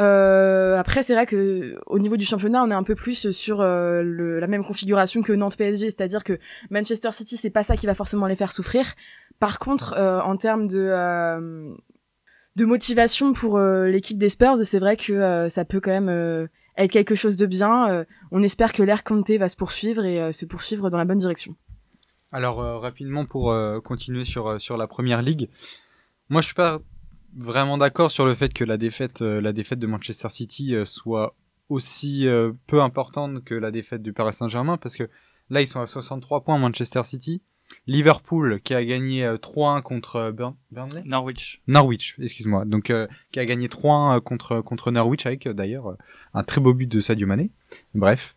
euh, 0.00 0.76
après, 0.78 1.02
c'est 1.02 1.14
vrai 1.14 1.26
que 1.26 1.78
au 1.86 1.98
niveau 1.98 2.16
du 2.16 2.24
championnat, 2.24 2.62
on 2.64 2.70
est 2.70 2.74
un 2.74 2.82
peu 2.82 2.94
plus 2.94 3.30
sur 3.30 3.60
euh, 3.60 4.02
le, 4.02 4.40
la 4.40 4.46
même 4.46 4.64
configuration 4.64 5.22
que 5.22 5.32
Nantes 5.32 5.56
PSG, 5.56 5.90
c'est-à-dire 5.90 6.24
que 6.24 6.38
Manchester 6.70 7.12
City, 7.12 7.36
c'est 7.36 7.50
pas 7.50 7.62
ça 7.62 7.76
qui 7.76 7.86
va 7.86 7.94
forcément 7.94 8.26
les 8.26 8.36
faire 8.36 8.50
souffrir. 8.50 8.94
Par 9.38 9.58
contre, 9.58 9.94
euh, 9.96 10.20
en 10.20 10.36
termes 10.36 10.66
de 10.66 10.78
euh, 10.90 11.74
de 12.56 12.64
motivation 12.64 13.32
pour 13.32 13.58
l'équipe 13.58 14.16
des 14.16 14.28
Spurs, 14.28 14.58
c'est 14.64 14.78
vrai 14.78 14.96
que 14.96 15.48
ça 15.48 15.64
peut 15.64 15.80
quand 15.80 15.90
même 15.90 16.48
être 16.76 16.92
quelque 16.92 17.16
chose 17.16 17.36
de 17.36 17.46
bien. 17.46 18.06
on 18.30 18.42
espère 18.44 18.72
que 18.72 18.84
l'ère 18.84 19.02
Conte 19.02 19.28
va 19.30 19.48
se 19.48 19.56
poursuivre 19.56 20.04
et 20.04 20.32
se 20.32 20.46
poursuivre 20.46 20.88
dans 20.88 20.96
la 20.96 21.04
bonne 21.04 21.18
direction. 21.18 21.56
Alors 22.30 22.58
rapidement 22.80 23.26
pour 23.26 23.52
continuer 23.82 24.24
sur 24.24 24.60
sur 24.60 24.76
la 24.76 24.86
première 24.86 25.20
ligue, 25.20 25.50
moi 26.28 26.42
je 26.42 26.46
suis 26.46 26.54
pas 26.54 26.78
vraiment 27.36 27.78
d'accord 27.78 28.10
sur 28.10 28.24
le 28.24 28.34
fait 28.34 28.52
que 28.52 28.64
la 28.64 28.76
défaite, 28.76 29.22
euh, 29.22 29.40
la 29.40 29.52
défaite 29.52 29.78
de 29.78 29.86
Manchester 29.86 30.28
City 30.28 30.74
euh, 30.74 30.84
soit 30.84 31.34
aussi 31.68 32.26
euh, 32.26 32.52
peu 32.66 32.82
importante 32.82 33.44
que 33.44 33.54
la 33.54 33.70
défaite 33.70 34.02
du 34.02 34.12
Paris 34.12 34.34
Saint-Germain, 34.34 34.76
parce 34.76 34.96
que 34.96 35.08
là 35.50 35.60
ils 35.60 35.66
sont 35.66 35.80
à 35.80 35.86
63 35.86 36.44
points 36.44 36.58
Manchester 36.58 37.02
City. 37.04 37.42
Liverpool 37.86 38.60
qui 38.60 38.74
a 38.74 38.84
gagné 38.84 39.26
3-1 39.26 39.80
contre 39.80 40.30
Burnley? 40.70 41.02
Norwich. 41.06 41.62
Norwich, 41.66 42.14
excuse-moi. 42.20 42.66
Donc 42.66 42.92
qui 43.32 43.40
a 43.40 43.44
gagné 43.46 43.68
3-1 43.68 44.20
contre 44.20 44.60
contre 44.60 44.90
Norwich 44.90 45.24
avec 45.24 45.48
d'ailleurs 45.48 45.96
un 46.34 46.44
très 46.44 46.60
beau 46.60 46.74
but 46.74 46.86
de 46.86 47.00
Sadio 47.00 47.26
Mané. 47.26 47.50
Bref, 47.94 48.36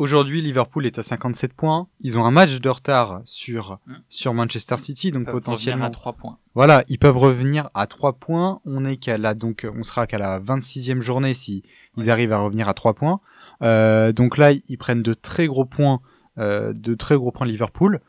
Aujourd'hui, 0.00 0.40
Liverpool 0.40 0.86
est 0.86 0.98
à 0.98 1.02
57 1.02 1.52
points. 1.52 1.86
Ils 2.00 2.16
ont 2.16 2.24
un 2.24 2.30
match 2.30 2.58
de 2.58 2.68
retard 2.70 3.20
sur 3.26 3.80
mmh. 3.86 3.92
sur 4.08 4.32
Manchester 4.32 4.78
City, 4.78 5.12
donc 5.12 5.30
potentiellement 5.30 5.84
à 5.84 5.90
3 5.90 6.14
points. 6.14 6.38
Voilà, 6.54 6.84
ils 6.88 6.98
peuvent 6.98 7.18
revenir 7.18 7.68
à 7.74 7.86
3 7.86 8.14
points. 8.14 8.62
On 8.64 8.86
est 8.86 8.96
qu'à 8.96 9.18
la 9.18 9.34
donc 9.34 9.68
on 9.76 9.82
sera 9.82 10.06
qu'à 10.06 10.16
la 10.16 10.40
26e 10.40 11.02
journée 11.02 11.34
si 11.34 11.64
ils 11.98 12.10
arrivent 12.10 12.32
à 12.32 12.38
revenir 12.38 12.66
à 12.66 12.72
3 12.72 12.94
points. 12.94 13.20
Euh, 13.60 14.10
donc 14.12 14.38
là, 14.38 14.52
ils 14.52 14.78
prennent 14.78 15.02
de 15.02 15.12
très 15.12 15.46
gros 15.46 15.66
points, 15.66 16.00
euh, 16.38 16.72
de 16.72 16.94
très 16.94 17.16
gros 17.16 17.30
points 17.30 17.46
Liverpool. 17.46 18.00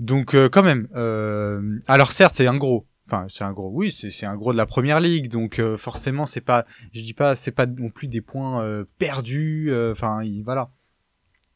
Donc 0.00 0.34
euh, 0.34 0.50
quand 0.50 0.62
même. 0.62 0.88
Euh, 0.94 1.78
alors 1.86 2.12
certes, 2.12 2.34
c'est 2.34 2.46
un 2.46 2.58
gros. 2.58 2.86
Enfin, 3.06 3.24
c'est 3.30 3.44
un 3.44 3.54
gros. 3.54 3.70
Oui, 3.72 3.92
c'est 3.92 4.26
un 4.26 4.36
gros 4.36 4.52
de 4.52 4.58
la 4.58 4.66
première 4.66 5.00
ligue. 5.00 5.30
Donc 5.30 5.58
euh, 5.58 5.78
forcément, 5.78 6.26
c'est 6.26 6.42
pas. 6.42 6.66
Je 6.92 7.00
dis 7.00 7.14
pas, 7.14 7.34
c'est 7.34 7.50
pas 7.50 7.64
non 7.64 7.88
plus 7.88 8.08
des 8.08 8.20
points 8.20 8.62
euh, 8.62 8.84
perdus. 8.98 9.72
Enfin, 9.90 10.20
voilà 10.44 10.68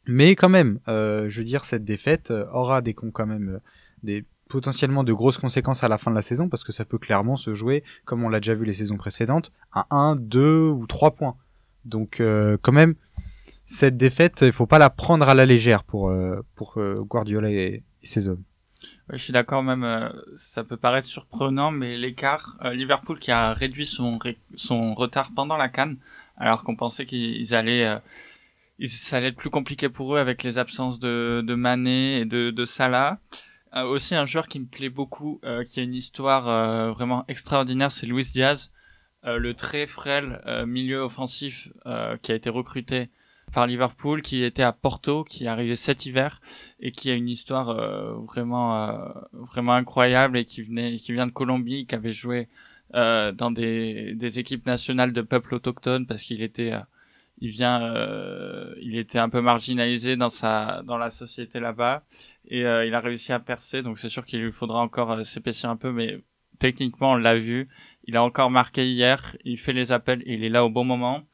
mais 0.07 0.35
quand 0.35 0.49
même, 0.49 0.81
euh, 0.89 1.29
je 1.29 1.39
veux 1.39 1.45
dire, 1.45 1.65
cette 1.65 1.85
défaite 1.85 2.31
euh, 2.31 2.47
aura 2.53 2.83
des 2.83 2.95
quand 2.95 3.27
même 3.27 3.57
euh, 3.57 3.59
des 4.03 4.25
potentiellement 4.49 5.05
de 5.05 5.13
grosses 5.13 5.39
conséquences 5.39 5.85
à 5.85 5.89
la 5.89 5.97
fin 5.97 6.11
de 6.11 6.17
la 6.17 6.23
saison 6.23 6.49
parce 6.49 6.65
que 6.65 6.73
ça 6.73 6.85
peut 6.85 6.99
clairement 6.99 7.37
se 7.37 7.55
jouer, 7.55 7.85
comme 8.05 8.23
on 8.23 8.29
l'a 8.29 8.41
déjà 8.41 8.55
vu 8.55 8.65
les 8.65 8.75
saisons 8.75 8.97
précédentes, 8.97 9.53
à 9.73 9.87
1, 9.91 10.17
2 10.17 10.69
ou 10.69 10.87
3 10.87 11.13
points. 11.13 11.37
Donc 11.85 12.23
quand 12.63 12.73
même, 12.73 12.95
cette 13.65 13.97
défaite, 13.97 14.43
il 14.43 14.53
faut 14.53 14.67
pas 14.67 14.79
la 14.79 14.91
prendre 14.91 15.27
à 15.27 15.35
la 15.35 15.47
légère 15.47 15.85
pour 15.85 16.15
pour 16.55 16.79
Guardiola 17.09 17.51
et, 17.51 17.83
ses 18.03 18.29
hommes. 18.29 18.43
je 19.11 19.17
suis 19.17 19.33
d'accord, 19.33 19.63
même 19.63 20.13
ça 20.37 20.65
peut 20.65 20.77
paraître 20.77 21.09
surprenant, 21.09 21.71
mais 21.71 21.97
l'écart, 21.97 22.59
Liverpool 22.73 23.19
qui 23.19 23.31
a 23.31 23.55
réduit 23.55 23.87
son 23.87 24.19
son 24.55 24.93
retard 24.93 25.31
pendant 25.35 25.57
la 25.57 25.71
canne, 25.71 25.97
alors 26.37 26.63
qu'on 26.63 26.77
pensait 26.77 27.07
qu'ils 27.07 27.55
allaient 27.55 28.01
ça 28.87 29.16
allait 29.16 29.29
être 29.29 29.37
plus 29.37 29.51
compliqué 29.51 29.88
pour 29.88 30.16
eux 30.16 30.18
avec 30.18 30.42
les 30.42 30.59
absences 30.59 30.99
de, 30.99 31.42
de 31.47 31.55
Mané 31.55 32.21
et 32.21 32.25
de, 32.25 32.51
de 32.51 32.66
Salah. 32.66 33.21
Euh, 33.75 33.85
aussi 33.85 34.14
un 34.14 34.27
joueur 34.27 34.49
qui 34.49 34.61
me 34.61 34.66
plaît 34.66 34.90
beaucoup, 34.90 35.40
euh, 35.45 35.64
qui 35.64 35.81
a 35.81 35.83
une 35.83 35.95
histoire 35.95 36.49
euh, 36.49 36.92
vraiment 36.92 37.25
extraordinaire, 37.29 37.90
c'est 37.90 38.07
Luis 38.07 38.31
Diaz, 38.33 38.71
euh, 39.25 39.38
le 39.38 39.55
très 39.55 39.87
frêle 39.87 40.40
milieu 40.66 40.99
offensif 41.01 41.71
qui 42.23 42.33
a 42.33 42.35
été 42.35 42.51
recruté 42.51 43.09
par 43.53 43.66
Liverpool, 43.66 44.23
qui 44.23 44.42
était 44.42 44.62
à 44.62 44.73
Porto, 44.73 45.25
qui 45.25 45.45
est 45.45 45.49
arrivé 45.49 45.77
cet 45.77 46.07
hiver 46.07 46.40
et 46.81 46.90
qui 46.90 47.11
a 47.11 47.14
une 47.14 47.29
histoire 47.29 47.75
vraiment 48.25 48.99
vraiment 49.33 49.75
incroyable 49.75 50.38
et 50.38 50.45
qui 50.45 50.62
venait, 50.62 50.97
qui 50.97 51.12
vient 51.12 51.27
de 51.27 51.33
Colombie, 51.33 51.87
qui 51.87 51.95
avait 51.95 52.12
joué 52.12 52.49
dans 52.92 53.51
des, 53.53 54.14
des 54.14 54.38
équipes 54.38 54.66
nationales 54.66 55.12
de 55.12 55.23
peuples 55.23 55.55
autochtones 55.55 56.07
parce 56.07 56.23
qu'il 56.23 56.42
était 56.42 56.73
il 57.42 57.50
vient, 57.50 57.83
euh, 57.83 58.72
il 58.81 58.96
était 58.96 59.18
un 59.18 59.28
peu 59.28 59.40
marginalisé 59.40 60.14
dans 60.14 60.28
sa, 60.28 60.83
dans 60.87 60.96
la 60.96 61.11
société 61.11 61.59
là-bas, 61.59 62.05
et 62.46 62.64
euh, 62.64 62.87
il 62.87 62.94
a 62.94 63.00
réussi 63.00 63.33
à 63.33 63.40
percer. 63.40 63.83
Donc 63.83 63.98
c'est 63.98 64.09
sûr 64.09 64.24
qu'il 64.24 64.40
lui 64.40 64.52
faudra 64.52 64.78
encore 64.78 65.11
euh, 65.11 65.24
s'épaissir 65.24 65.68
un 65.68 65.76
peu, 65.76 65.90
mais 65.90 66.20
techniquement 66.61 67.14
on 67.14 67.16
l'a 67.16 67.35
vu. 67.35 67.68
Il 68.05 68.16
a 68.16 68.22
encore 68.22 68.48
marqué 68.48 68.88
hier. 68.88 69.37
Il 69.44 69.59
fait 69.59 69.72
les 69.72 69.90
appels, 69.90 70.22
et 70.24 70.35
il 70.35 70.44
est 70.44 70.50
là 70.50 70.64
au 70.64 70.70
bon 70.70 70.85
moment. 70.85 71.24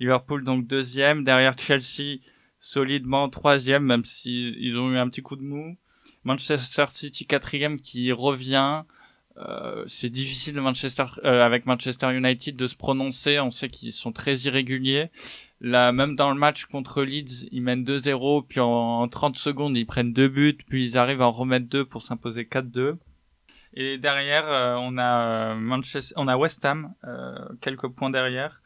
Liverpool 0.00 0.44
donc 0.44 0.66
deuxième, 0.66 1.24
derrière 1.24 1.58
Chelsea 1.58 2.18
solidement 2.60 3.30
troisième, 3.30 3.84
même 3.84 4.04
s'ils 4.04 4.62
ils 4.62 4.76
ont 4.76 4.92
eu 4.92 4.98
un 4.98 5.08
petit 5.08 5.22
coup 5.22 5.36
de 5.36 5.42
mou. 5.42 5.78
Manchester 6.24 6.84
City 6.90 7.24
quatrième 7.24 7.80
qui 7.80 8.12
revient. 8.12 8.82
Euh, 9.36 9.82
c'est 9.88 10.10
difficile 10.10 10.60
Manchester 10.60 11.04
euh, 11.24 11.44
avec 11.44 11.66
Manchester 11.66 12.14
United 12.14 12.54
de 12.54 12.66
se 12.66 12.76
prononcer. 12.76 13.40
On 13.40 13.50
sait 13.50 13.68
qu'ils 13.68 13.92
sont 13.92 14.12
très 14.12 14.36
irréguliers. 14.36 15.10
Là, 15.64 15.92
même 15.92 16.14
dans 16.14 16.30
le 16.30 16.38
match 16.38 16.66
contre 16.66 17.02
Leeds, 17.02 17.48
ils 17.50 17.62
mènent 17.62 17.84
2-0, 17.84 18.46
puis 18.46 18.60
en, 18.60 19.08
30 19.08 19.38
secondes, 19.38 19.76
ils 19.76 19.86
prennent 19.86 20.12
deux 20.12 20.28
buts, 20.28 20.58
puis 20.68 20.84
ils 20.84 20.98
arrivent 20.98 21.22
à 21.22 21.26
en 21.26 21.32
remettre 21.32 21.66
deux 21.66 21.84
pour 21.84 22.02
s'imposer 22.02 22.44
4-2. 22.44 22.96
Et 23.74 23.98
derrière, 23.98 24.46
euh, 24.46 24.76
on 24.78 24.98
a 24.98 25.54
Manchester, 25.54 26.14
on 26.16 26.28
a 26.28 26.36
West 26.36 26.64
Ham, 26.64 26.94
quelques 27.60 27.88
points 27.88 28.10
derrière. 28.10 28.60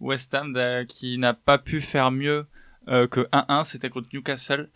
West 0.00 0.34
Ham 0.34 0.58
qui 0.86 1.18
n'a 1.18 1.34
pas 1.34 1.58
pu 1.58 1.80
faire 1.80 2.10
mieux 2.10 2.46
que 2.86 3.28
1-1, 3.32 3.64
c'était 3.64 3.90
contre 3.90 4.08
Newcastle. 4.12 4.68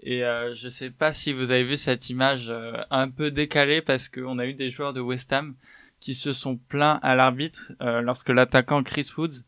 Et 0.00 0.24
euh, 0.24 0.54
je 0.54 0.68
sais 0.68 0.90
pas 0.90 1.12
si 1.12 1.32
vous 1.32 1.50
avez 1.50 1.64
vu 1.64 1.76
cette 1.76 2.08
image 2.08 2.46
euh, 2.48 2.72
un 2.90 3.10
peu 3.10 3.30
décalée 3.30 3.82
parce 3.82 4.08
qu'on 4.08 4.38
a 4.38 4.46
eu 4.46 4.54
des 4.54 4.70
joueurs 4.70 4.92
de 4.92 5.00
West 5.00 5.32
Ham 5.32 5.54
qui 5.98 6.14
se 6.14 6.32
sont 6.32 6.56
plaints 6.56 7.00
à 7.02 7.16
l'arbitre 7.16 7.72
euh, 7.82 8.00
lorsque 8.00 8.28
l'attaquant 8.28 8.82
Chris 8.84 9.10
Woods 9.16 9.42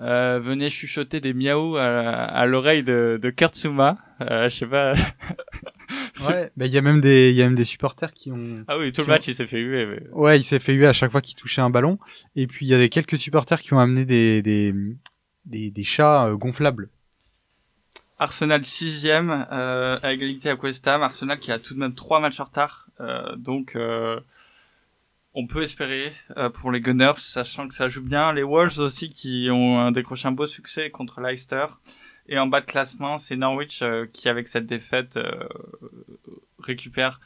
euh, 0.00 0.40
venait 0.42 0.70
chuchoter 0.70 1.20
des 1.20 1.34
miaou 1.34 1.76
à, 1.76 2.46
l'oreille 2.46 2.82
de, 2.82 3.18
de 3.20 3.30
Kurt 3.30 3.54
Zuma. 3.54 3.98
je 4.20 4.48
sais 4.48 4.66
pas. 4.66 4.92
ouais, 6.28 6.50
bah 6.56 6.66
il 6.66 6.72
y 6.72 6.78
a 6.78 6.82
même 6.82 7.00
des 7.00 7.30
il 7.30 7.36
y 7.36 7.42
a 7.42 7.46
même 7.46 7.54
des 7.54 7.64
supporters 7.64 8.12
qui 8.12 8.30
ont 8.30 8.54
Ah 8.68 8.78
oui, 8.78 8.92
tout 8.92 9.02
le 9.02 9.08
match 9.08 9.28
il 9.28 9.34
s'est 9.34 9.46
fait 9.46 9.60
huer. 9.60 10.00
Ouais, 10.12 10.38
il 10.38 10.44
s'est 10.44 10.60
fait 10.60 10.74
huer 10.74 10.86
à 10.86 10.92
chaque 10.92 11.10
fois 11.10 11.20
qu'il 11.20 11.36
touchait 11.36 11.62
un 11.62 11.70
ballon 11.70 11.98
et 12.36 12.46
puis 12.46 12.66
il 12.66 12.68
y 12.68 12.74
a 12.74 12.78
des 12.78 12.88
quelques 12.88 13.18
supporters 13.18 13.60
qui 13.60 13.74
ont 13.74 13.78
amené 13.78 14.04
des 14.04 14.42
des 14.42 14.74
des, 15.46 15.70
des 15.70 15.84
chats 15.84 16.30
gonflables 16.34 16.90
Arsenal 18.20 18.62
sixième 18.64 19.46
euh, 19.50 19.98
à 20.02 20.12
égalité 20.12 20.50
à 20.50 20.54
West 20.54 20.86
Ham. 20.86 21.02
Arsenal 21.02 21.38
qui 21.38 21.50
a 21.50 21.58
tout 21.58 21.72
de 21.72 21.78
même 21.78 21.94
trois 21.94 22.20
matchs 22.20 22.38
en 22.38 22.44
retard, 22.44 22.90
euh, 23.00 23.34
donc 23.36 23.76
euh, 23.76 24.20
on 25.34 25.46
peut 25.46 25.62
espérer 25.62 26.12
euh, 26.36 26.50
pour 26.50 26.72
les 26.72 26.80
Gunners, 26.80 27.18
sachant 27.18 27.68
que 27.68 27.74
ça 27.74 27.88
joue 27.88 28.02
bien. 28.02 28.32
Les 28.32 28.42
Wolves 28.42 28.78
aussi 28.78 29.08
qui 29.08 29.48
ont 29.50 29.90
décroché 29.90 30.28
un 30.28 30.32
beau 30.32 30.46
succès 30.46 30.90
contre 30.90 31.20
Leicester. 31.20 31.66
Et 32.26 32.38
en 32.38 32.46
bas 32.46 32.60
de 32.60 32.66
classement, 32.66 33.18
c'est 33.18 33.36
Norwich 33.36 33.82
qui, 34.12 34.28
avec 34.28 34.46
cette 34.46 34.66
défaite, 34.66 35.18
récupère, 36.60 37.20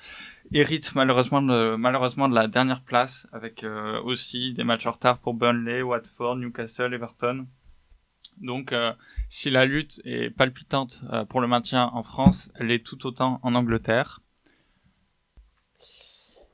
hérite 0.51 0.95
malheureusement 0.95 1.43
de, 1.43 2.35
la 2.35 2.49
dernière 2.49 2.83
place, 2.83 3.29
avec 3.33 3.67
aussi 4.05 4.55
des 4.55 4.65
matchs 4.65 4.87
en 4.87 4.93
retard 4.93 5.19
pour 5.19 5.35
Burnley, 5.35 5.83
Watford, 5.83 6.37
Newcastle, 6.37 6.95
Everton. 6.95 7.47
Donc, 8.39 8.73
euh, 8.73 8.93
si 9.29 9.51
la 9.51 9.65
lutte 9.65 10.01
est 10.05 10.31
palpitante 10.31 11.05
euh, 11.13 11.25
pour 11.25 11.41
le 11.41 11.47
maintien 11.47 11.91
en 11.93 12.03
France, 12.03 12.51
elle 12.57 12.71
est 12.71 12.85
tout 12.85 13.07
autant 13.07 13.41
en 13.43 13.55
Angleterre. 13.55 14.21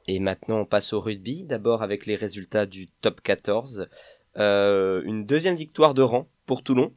Et 0.07 0.21
maintenant, 0.21 0.61
on 0.61 0.65
passe 0.65 0.93
au 0.93 1.01
rugby. 1.01 1.45
D'abord 1.45 1.83
avec 1.83 2.07
les 2.07 2.17
résultats 2.17 2.67
du 2.67 2.89
top 2.89 3.21
14. 3.21 3.89
Euh, 4.37 5.03
une 5.05 5.25
deuxième 5.25 5.57
victoire 5.57 5.95
de 5.95 6.03
rang 6.03 6.29
pour 6.47 6.63
Toulon, 6.63 6.93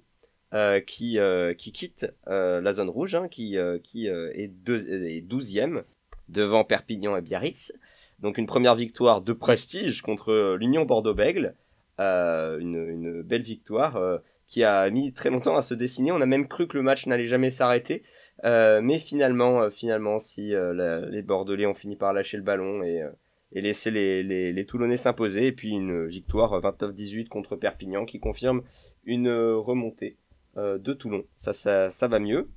qui, 0.86 1.18
qui 1.58 1.72
quitte 1.72 2.08
la 2.28 2.74
zone 2.74 2.90
rouge, 2.90 3.16
hein, 3.16 3.28
qui, 3.28 3.58
qui 3.84 4.08
est, 4.08 4.52
12e 4.68 5.84
devant 6.30 6.64
Perpignan 6.64 7.16
et 7.18 7.22
Biarritz. 7.22 7.74
Donc 8.20 8.38
une 8.38 8.46
première 8.46 8.76
victoire 8.76 9.22
de 9.22 9.34
prestige 9.34 10.02
contre 10.02 10.56
l'Union 10.60 10.86
Bordeaux-Bègle, 10.86 11.56
une, 12.00 13.22
belle 13.24 13.42
victoire 13.42 14.22
qui 14.48 14.64
a 14.64 14.90
mis 14.90 15.14
très 15.14 15.30
longtemps 15.30 15.56
à 15.56 15.62
se 15.62 15.74
dessiner. 15.74 16.12
On 16.12 16.22
a 16.22 16.26
même 16.26 16.48
cru 16.48 16.68
que 16.68 16.78
le 16.78 16.84
match 16.84 17.08
n'allait 17.08 17.28
jamais 17.28 17.50
s'arrêter. 17.50 18.04
Euh, 18.46 18.82
mais 18.82 19.00
finalement, 19.00 19.62
euh, 19.62 19.70
finalement, 19.70 20.20
si 20.20 20.54
euh, 20.54 21.08
les 21.10 21.22
Bordelais 21.22 21.66
ont 21.66 21.74
fini 21.74 21.96
par 21.96 22.14
lâcher 22.14 22.38
le 22.38 22.44
ballon 22.44 22.84
et, 22.84 23.06
et 23.54 23.62
laisser 23.62 23.92
les, 23.92 24.24
les, 24.24 24.52
les 24.52 24.66
Toulonnais 24.66 24.98
s'imposer, 24.98 25.48
et 25.48 25.52
puis 25.52 25.70
une 25.70 26.08
victoire 26.08 26.60
29-18 26.60 27.28
contre 27.28 27.56
Perpignan 27.56 28.06
qui 28.06 28.20
confirme 28.20 28.64
une 29.06 29.32
remontée 29.32 30.18
de 30.56 30.94
Toulon. 30.94 31.24
Ça, 31.36 31.52
ça, 31.52 31.90
ça 31.90 32.08
va 32.08 32.20
mieux. 32.20 32.52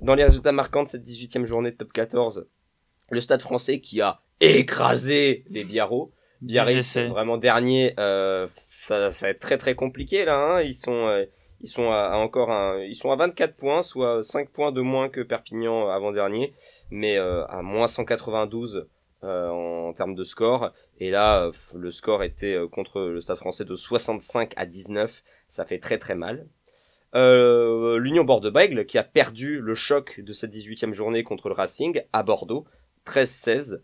Dans 0.00 0.14
les 0.14 0.24
résultats 0.24 0.52
marquants 0.52 0.84
de 0.84 0.88
cette 0.88 1.04
18e 1.04 1.44
journée 1.44 1.72
de 1.72 1.76
top 1.76 1.92
14, 1.92 2.46
le 3.10 3.20
Stade 3.20 3.42
français 3.42 3.80
qui 3.80 4.00
a 4.00 4.20
écrasé 4.40 5.44
les 5.50 5.64
Biarros. 5.64 6.12
Biarritz, 6.40 6.96
vraiment 6.98 7.38
dernier, 7.38 7.94
euh, 7.98 8.46
ça, 8.52 9.10
ça, 9.10 9.26
va 9.26 9.30
être 9.30 9.40
très 9.40 9.58
très 9.58 9.74
compliqué 9.74 10.24
là. 10.24 10.36
Hein. 10.36 10.60
Ils 10.62 10.74
sont 10.74 11.24
ils 11.62 11.68
sont 11.68 11.90
à, 11.90 12.16
encore 12.16 12.50
un, 12.50 12.78
ils 12.80 12.96
sont 12.96 13.10
à 13.10 13.16
24 13.16 13.54
points, 13.54 13.82
soit 13.82 14.22
5 14.22 14.50
points 14.50 14.72
de 14.72 14.80
moins 14.80 15.08
que 15.08 15.20
Perpignan 15.20 15.88
avant 15.88 16.12
dernier, 16.12 16.52
mais 16.90 17.16
euh, 17.16 17.46
à 17.46 17.62
moins 17.62 17.86
192 17.86 18.88
euh, 19.24 19.48
en, 19.48 19.92
termes 19.92 20.14
de 20.14 20.24
score. 20.24 20.72
Et 20.98 21.10
là, 21.10 21.44
euh, 21.44 21.52
le 21.76 21.90
score 21.90 22.24
était 22.24 22.56
contre 22.72 23.02
le 23.02 23.20
Stade 23.20 23.36
Français 23.36 23.64
de 23.64 23.74
65 23.74 24.52
à 24.56 24.66
19. 24.66 25.22
Ça 25.48 25.64
fait 25.64 25.78
très 25.78 25.98
très 25.98 26.14
mal. 26.14 26.46
L'Union 27.14 28.24
Bordeaux-Bègles 28.24 28.86
qui 28.86 28.96
a 28.96 29.04
perdu 29.04 29.60
le 29.60 29.74
choc 29.74 30.20
de 30.20 30.32
cette 30.32 30.52
18e 30.52 30.92
journée 30.92 31.22
contre 31.22 31.48
le 31.48 31.54
Racing 31.54 32.02
à 32.12 32.22
Bordeaux, 32.22 32.64
13-16. 33.06 33.80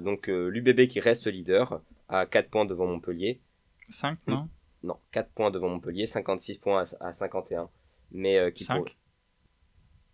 donc 0.00 0.28
l'UBB 0.28 0.86
qui 0.86 1.00
reste 1.00 1.26
leader 1.26 1.80
à 2.08 2.24
4 2.24 2.48
points 2.48 2.64
devant 2.64 2.86
Montpellier. 2.86 3.40
5 3.88 4.18
non? 4.28 4.48
Non, 4.86 4.96
4 5.12 5.30
points 5.30 5.50
devant 5.50 5.68
Montpellier, 5.68 6.06
56 6.06 6.58
points 6.58 6.84
à, 7.00 7.12
51. 7.12 7.68
Mais 8.12 8.38
euh, 8.38 8.50
qui 8.50 8.64
5 8.64 8.96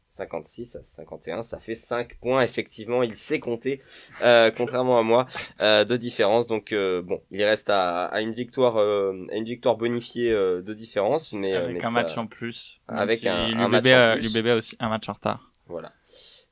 56 0.08 0.76
à 0.76 0.82
51, 0.82 1.40
ça 1.40 1.58
fait 1.58 1.74
5 1.74 2.18
points, 2.20 2.42
effectivement, 2.42 3.02
il 3.02 3.16
sait 3.16 3.40
compter, 3.40 3.80
euh, 4.20 4.50
contrairement 4.56 4.98
à 4.98 5.02
moi, 5.02 5.24
euh, 5.60 5.84
de 5.84 5.96
différence. 5.96 6.46
Donc 6.46 6.74
bon, 6.74 7.22
il 7.30 7.42
reste 7.44 7.70
à, 7.70 8.10
une 8.20 8.32
victoire 8.32 8.76
à 8.76 9.36
une 9.36 9.44
victoire 9.44 9.76
bonifiée 9.76 10.32
de 10.32 10.74
différence. 10.74 11.32
Mais, 11.32 11.54
avec 11.54 11.84
un 11.84 11.90
match 11.90 12.16
en 12.18 12.26
plus. 12.26 12.80
Avec 12.88 13.24
un, 13.26 13.34
un 13.34 13.68
match 13.68 13.86
en 13.86 14.18
plus. 14.18 14.34
L'UBB 14.34 14.56
aussi 14.56 14.76
un 14.80 14.88
match 14.88 15.08
en 15.08 15.12
retard. 15.14 15.51
Voilà. 15.72 15.92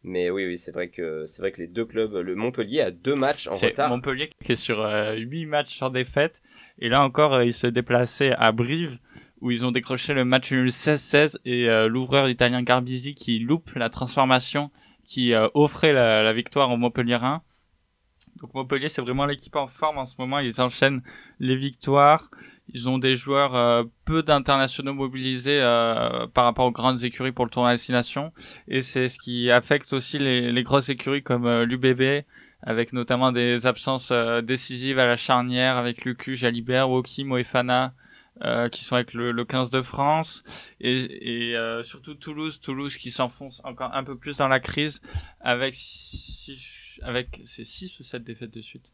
Mais 0.03 0.31
oui, 0.31 0.47
oui, 0.47 0.57
c'est 0.57 0.73
vrai 0.73 0.89
que 0.89 1.27
c'est 1.27 1.43
vrai 1.43 1.53
que 1.53 1.61
les 1.61 1.67
deux 1.67 1.85
clubs, 1.85 2.15
le 2.15 2.35
Montpellier 2.35 2.81
a 2.81 2.91
deux 2.91 3.15
matchs 3.15 3.49
en 3.49 3.53
retard. 3.53 3.91
Montpellier 3.91 4.31
qui 4.43 4.53
est 4.53 4.57
sur 4.57 4.81
euh, 4.81 5.15
8 5.15 5.45
matchs 5.45 5.79
sans 5.79 5.91
défaite, 5.91 6.41
et 6.79 6.89
là 6.89 7.05
encore, 7.05 7.35
euh, 7.35 7.45
ils 7.45 7.53
se 7.53 7.67
déplaçaient 7.67 8.33
à 8.33 8.51
Brive 8.51 8.99
où 9.43 9.51
ils 9.51 9.65
ont 9.67 9.73
décroché 9.73 10.15
le 10.15 10.25
match 10.25 10.53
nul 10.53 10.69
16-16 10.69 11.37
et 11.45 11.69
euh, 11.69 11.87
l'ouvreur 11.89 12.29
italien 12.29 12.63
Garbisi 12.63 13.15
qui 13.15 13.39
loupe 13.39 13.71
la 13.75 13.91
transformation 13.91 14.71
qui 15.05 15.33
offrait 15.55 15.93
la, 15.93 16.23
la, 16.23 16.33
victoire 16.33 16.71
au 16.71 16.77
Montpellierin. 16.77 17.43
Donc 18.41 18.55
Montpellier, 18.55 18.89
c'est 18.89 19.03
vraiment 19.03 19.27
l'équipe 19.27 19.57
en 19.57 19.67
forme 19.67 19.99
en 19.99 20.07
ce 20.07 20.15
moment. 20.19 20.39
Ils 20.39 20.61
enchaînent 20.61 21.03
les 21.41 21.57
victoires. 21.57 22.31
Ils 22.73 22.89
ont 22.89 22.99
des 22.99 23.17
joueurs 23.17 23.55
euh, 23.55 23.85
peu 24.05 24.23
d'internationaux 24.23 24.95
mobilisés 24.95 25.61
euh, 25.61 26.27
par 26.29 26.45
rapport 26.45 26.67
aux 26.67 26.71
grandes 26.71 27.03
écuries 27.05 27.33
pour 27.33 27.45
le 27.45 27.51
tournoi 27.51 27.73
destination. 27.73 28.33
Et 28.69 28.81
c'est 28.81 29.09
ce 29.09 29.19
qui 29.19 29.51
affecte 29.51 29.93
aussi 29.93 30.19
les, 30.19 30.53
les 30.53 30.63
grosses 30.63 30.89
écuries 30.89 31.23
comme 31.23 31.47
euh, 31.47 31.65
l'UBB, 31.65 32.25
avec 32.63 32.93
notamment 32.93 33.33
des 33.33 33.67
absences 33.67 34.13
décisives 34.43 34.99
à 34.99 35.07
la 35.07 35.17
charnière 35.17 35.77
avec 35.77 36.05
Lucu, 36.05 36.37
Jalibert, 36.37 36.91
Woki, 36.91 37.25
Moefana, 37.25 37.95
qui 38.71 38.85
sont 38.85 38.97
avec 38.97 39.15
le, 39.15 39.33
le, 39.33 39.45
15 39.47 39.71
de 39.71 39.81
France. 39.81 40.45
Et, 40.79 41.53
et 41.53 41.83
surtout 41.83 42.15
Toulouse, 42.15 42.61
Toulouse 42.61 42.97
qui 42.97 43.11
s'enfonce 43.11 43.63
encore 43.65 43.95
un 43.95 44.05
peu 44.05 44.15
plus 44.15 44.37
dans 44.37 44.49
la 44.49 44.61
crise 44.61 45.01
avec, 45.41 45.75
six, 45.75 47.01
avec 47.01 47.41
ces 47.45 47.65
6 47.65 47.99
ou 47.99 48.03
7 48.03 48.23
défaites 48.25 48.53
de 48.53 48.61
suite? 48.61 48.91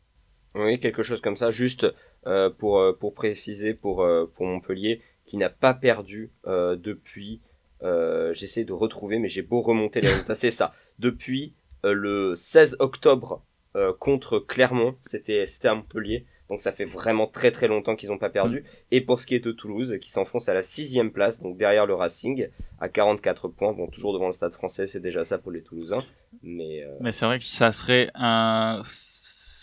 Oui, 0.57 0.81
quelque 0.81 1.03
chose 1.03 1.21
comme 1.21 1.37
ça. 1.37 1.51
Juste 1.51 1.87
euh, 2.27 2.51
pour, 2.51 2.79
euh, 2.79 2.93
pour 2.93 3.15
préciser 3.15 3.75
pour, 3.75 4.03
euh, 4.03 4.31
pour 4.35 4.47
Montpellier, 4.47 5.03
qui 5.25 5.37
n'a 5.37 5.51
pas 5.51 5.75
perdu 5.75 6.33
depuis. 6.45 7.41
J'essaie 8.33 8.65
de 8.65 8.73
retrouver, 8.73 9.19
mais 9.19 9.29
j'ai 9.29 9.43
beau 9.43 9.61
remonter 9.61 10.01
les 10.01 10.09
résultats. 10.09 10.35
C'est 10.35 10.51
ça. 10.51 10.73
Depuis 10.99 11.55
le 11.85 12.35
16 12.35 12.77
octobre 12.79 13.45
contre 13.99 14.39
Clermont, 14.39 14.97
c'était 15.03 15.45
à 15.65 15.75
Montpellier. 15.75 16.27
Donc 16.49 16.61
ça 16.61 16.71
fait 16.71 16.85
vraiment 16.85 17.27
très 17.27 17.51
très 17.51 17.67
longtemps 17.67 17.97
qu'ils 17.97 18.11
n'ont 18.11 18.19
pas 18.19 18.31
perdu. 18.31 18.61
Mm. 18.61 18.65
Et 18.93 19.01
pour 19.01 19.19
ce 19.19 19.27
qui 19.27 19.35
est 19.35 19.41
de 19.41 19.51
Toulouse, 19.51 19.99
qui 20.01 20.13
s'enfonce 20.13 20.49
à 20.49 20.55
la 20.55 20.63
sixième 20.63 21.11
place, 21.11 21.43
donc 21.43 21.57
derrière 21.57 21.87
le 21.87 21.95
Racing, 21.95 22.49
à 22.81 22.89
44 22.89 23.49
points, 23.49 23.73
bon 23.73 23.89
toujours 23.89 24.13
devant 24.13 24.27
le 24.27 24.33
Stade 24.33 24.53
Français, 24.53 24.87
c'est 24.87 25.01
déjà 25.01 25.25
ça 25.25 25.39
pour 25.39 25.51
les 25.51 25.63
Toulousains. 25.63 26.05
Mais, 26.45 26.87
mais 27.01 27.11
c'est 27.11 27.27
vrai 27.27 27.41
que 27.41 27.45
ça 27.45 27.73
serait 27.73 28.11
un 28.15 28.81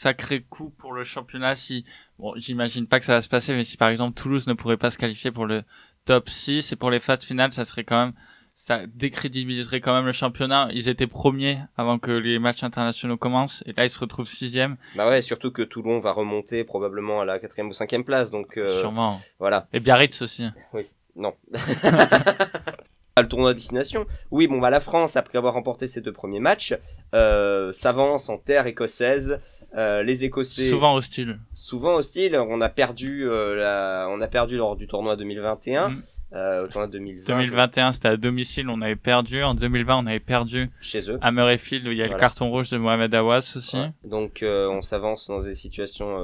sacré 0.03 0.41
coup 0.41 0.69
pour 0.77 0.91
le 0.91 1.05
championnat 1.05 1.55
si, 1.55 1.85
bon, 2.19 2.33
j'imagine 2.35 2.87
pas 2.87 2.99
que 2.99 3.05
ça 3.05 3.13
va 3.13 3.21
se 3.21 3.29
passer, 3.29 3.53
mais 3.53 3.63
si 3.63 3.77
par 3.77 3.87
exemple 3.87 4.19
Toulouse 4.19 4.47
ne 4.47 4.53
pourrait 4.53 4.77
pas 4.77 4.89
se 4.89 4.97
qualifier 4.97 5.31
pour 5.31 5.45
le 5.45 5.63
top 6.03 6.29
6 6.29 6.73
et 6.73 6.75
pour 6.75 6.91
les 6.91 6.99
phases 6.99 7.23
finales, 7.23 7.53
ça 7.53 7.63
serait 7.63 7.85
quand 7.85 7.97
même, 7.97 8.13
ça 8.53 8.85
décrédibiliserait 8.87 9.79
quand 9.79 9.93
même 9.93 10.05
le 10.05 10.11
championnat. 10.11 10.67
Ils 10.73 10.89
étaient 10.89 11.07
premiers 11.07 11.59
avant 11.77 11.99
que 11.99 12.11
les 12.11 12.37
matchs 12.37 12.63
internationaux 12.63 13.15
commencent, 13.15 13.63
et 13.65 13.71
là 13.71 13.85
ils 13.85 13.89
se 13.89 13.99
retrouvent 13.99 14.27
sixième. 14.27 14.75
Bah 14.95 15.07
ouais, 15.07 15.21
surtout 15.21 15.51
que 15.51 15.61
Toulon 15.61 15.99
va 15.99 16.11
remonter 16.11 16.65
probablement 16.65 17.21
à 17.21 17.25
la 17.25 17.39
quatrième 17.39 17.69
ou 17.69 17.73
cinquième 17.73 18.03
place, 18.03 18.29
donc. 18.29 18.57
Euh, 18.57 18.81
Sûrement. 18.81 19.21
Voilà. 19.39 19.67
Et 19.71 19.79
Biarritz 19.79 20.21
aussi. 20.21 20.47
Oui. 20.73 20.83
Non. 21.15 21.33
le 23.21 23.27
tournoi 23.27 23.53
destination. 23.53 24.07
Oui, 24.31 24.47
bon 24.47 24.59
bah 24.59 24.71
la 24.71 24.79
France, 24.79 25.15
après 25.17 25.37
avoir 25.37 25.53
remporté 25.53 25.85
ses 25.85 26.01
deux 26.01 26.11
premiers 26.11 26.39
matchs, 26.39 26.73
euh, 27.13 27.71
s'avance 27.71 28.27
en 28.29 28.39
terre 28.39 28.65
écossaise. 28.65 29.39
Euh, 29.75 30.01
les 30.01 30.25
Écossais 30.25 30.67
souvent 30.67 30.95
hostile. 30.95 31.39
Souvent 31.53 31.95
hostile. 31.95 32.35
On 32.35 32.59
a 32.59 32.69
perdu, 32.69 33.29
euh, 33.29 33.55
la... 33.55 34.07
on 34.09 34.19
a 34.19 34.27
perdu 34.27 34.57
lors 34.57 34.75
du 34.75 34.87
tournoi 34.87 35.15
2021. 35.15 35.89
Mm. 35.89 36.01
Euh, 36.33 36.59
au 36.61 36.67
tournoi 36.67 36.87
2020. 36.87 37.25
2021, 37.27 37.91
c'était 37.91 38.07
à 38.07 38.17
domicile, 38.17 38.67
on 38.67 38.81
avait 38.81 38.95
perdu. 38.95 39.43
En 39.43 39.53
2020, 39.53 39.97
on 39.97 40.07
avait 40.07 40.19
perdu 40.19 40.71
chez 40.81 41.11
eux. 41.11 41.19
À 41.21 41.31
Murrayfield, 41.31 41.87
où 41.87 41.91
il 41.91 41.97
y 41.97 42.03
a 42.03 42.07
le 42.07 42.17
carton 42.17 42.49
rouge 42.49 42.69
de 42.71 42.77
Mohamed 42.77 43.13
Awas 43.13 43.53
aussi. 43.55 43.77
Donc, 44.03 44.43
on 44.43 44.81
s'avance 44.81 45.27
dans 45.27 45.41
des 45.41 45.53
situations 45.53 46.17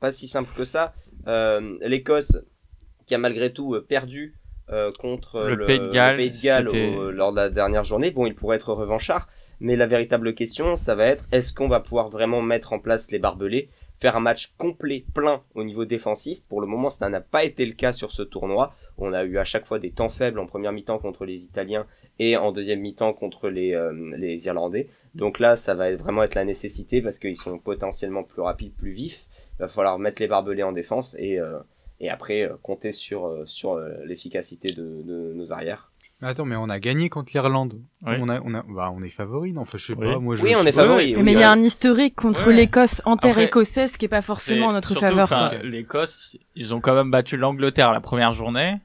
pas 0.00 0.10
si 0.10 0.26
simples 0.26 0.50
que 0.56 0.64
ça. 0.64 0.92
L'Écosse, 1.82 2.38
qui 3.06 3.14
a 3.14 3.18
malgré 3.18 3.52
tout 3.52 3.76
perdu 3.88 4.34
euh, 4.70 4.92
contre 4.98 5.42
le, 5.42 5.64
Pays 5.64 5.80
de 5.80 5.88
Galles, 5.88 6.66
lors 7.10 7.32
de 7.32 7.36
la 7.36 7.50
dernière 7.50 7.84
journée. 7.84 8.10
Bon, 8.10 8.26
il 8.26 8.34
pourrait 8.34 8.56
être 8.56 8.72
revanchard, 8.72 9.28
mais 9.60 9.76
la 9.76 9.86
véritable 9.86 10.34
question, 10.34 10.76
ça 10.76 10.94
va 10.94 11.06
être 11.06 11.24
est-ce 11.32 11.52
qu'on 11.52 11.68
va 11.68 11.80
pouvoir 11.80 12.08
vraiment 12.08 12.42
mettre 12.42 12.72
en 12.72 12.78
place 12.78 13.10
les 13.10 13.18
barbelés, 13.18 13.68
faire 13.98 14.16
un 14.16 14.20
match 14.20 14.54
complet, 14.58 15.04
plein 15.14 15.42
au 15.54 15.64
niveau 15.64 15.84
défensif? 15.84 16.42
Pour 16.48 16.60
le 16.60 16.66
moment, 16.66 16.90
ça 16.90 17.08
n'a 17.08 17.20
pas 17.20 17.44
été 17.44 17.66
le 17.66 17.72
cas 17.72 17.92
sur 17.92 18.12
ce 18.12 18.22
tournoi. 18.22 18.72
On 18.98 19.12
a 19.12 19.24
eu 19.24 19.38
à 19.38 19.44
chaque 19.44 19.66
fois 19.66 19.78
des 19.78 19.90
temps 19.90 20.08
faibles 20.08 20.38
en 20.38 20.46
première 20.46 20.72
mi-temps 20.72 20.98
contre 20.98 21.24
les 21.24 21.44
Italiens 21.44 21.86
et 22.18 22.36
en 22.36 22.52
deuxième 22.52 22.80
mi-temps 22.80 23.12
contre 23.12 23.48
les, 23.48 23.74
euh, 23.74 23.92
les 24.16 24.46
Irlandais. 24.46 24.88
Donc 25.14 25.40
là, 25.40 25.56
ça 25.56 25.74
va 25.74 25.94
vraiment 25.96 26.22
être 26.22 26.36
la 26.36 26.44
nécessité 26.44 27.02
parce 27.02 27.18
qu'ils 27.18 27.36
sont 27.36 27.58
potentiellement 27.58 28.22
plus 28.22 28.42
rapides, 28.42 28.74
plus 28.74 28.92
vifs. 28.92 29.26
Il 29.58 29.62
va 29.62 29.68
falloir 29.68 29.98
mettre 29.98 30.22
les 30.22 30.28
barbelés 30.28 30.62
en 30.62 30.72
défense 30.72 31.16
et 31.18 31.38
euh, 31.38 31.58
et 32.02 32.10
après 32.10 32.42
euh, 32.42 32.56
compter 32.62 32.90
sur, 32.90 33.26
euh, 33.26 33.44
sur 33.46 33.74
euh, 33.74 33.94
l'efficacité 34.04 34.72
de, 34.72 35.02
de, 35.02 35.32
nos 35.34 35.52
arrières. 35.52 35.90
Attends, 36.20 36.44
mais 36.44 36.54
on 36.54 36.68
a 36.68 36.78
gagné 36.78 37.08
contre 37.08 37.32
l'Irlande. 37.32 37.80
On, 38.02 38.28
a, 38.28 38.40
on, 38.44 38.54
a, 38.54 38.62
bah, 38.68 38.92
on 38.94 39.02
est 39.02 39.08
favori, 39.08 39.52
non 39.52 39.62
enfin, 39.62 39.78
je 39.78 39.86
sais 39.86 39.94
oui. 39.94 40.06
pas. 40.06 40.18
Moi, 40.20 40.36
je 40.36 40.42
oui, 40.42 40.54
on 40.56 40.64
est 40.64 40.72
favori. 40.72 41.16
mais 41.16 41.32
il 41.32 41.38
y 41.38 41.42
a 41.42 41.50
un 41.50 41.60
historique 41.60 42.14
contre 42.14 42.50
l'Écosse 42.50 43.02
en 43.06 43.16
terre 43.16 43.38
écossaise 43.40 43.96
qui 43.96 44.04
est 44.04 44.08
pas 44.08 44.22
forcément 44.22 44.66
en 44.66 44.72
notre 44.72 44.94
faveur. 44.94 45.54
L'Écosse, 45.64 46.36
ils 46.54 46.74
ont 46.74 46.80
quand 46.80 46.94
même 46.94 47.10
battu 47.10 47.36
l'Angleterre 47.36 47.92
la 47.92 48.00
première 48.00 48.34
journée. 48.34 48.76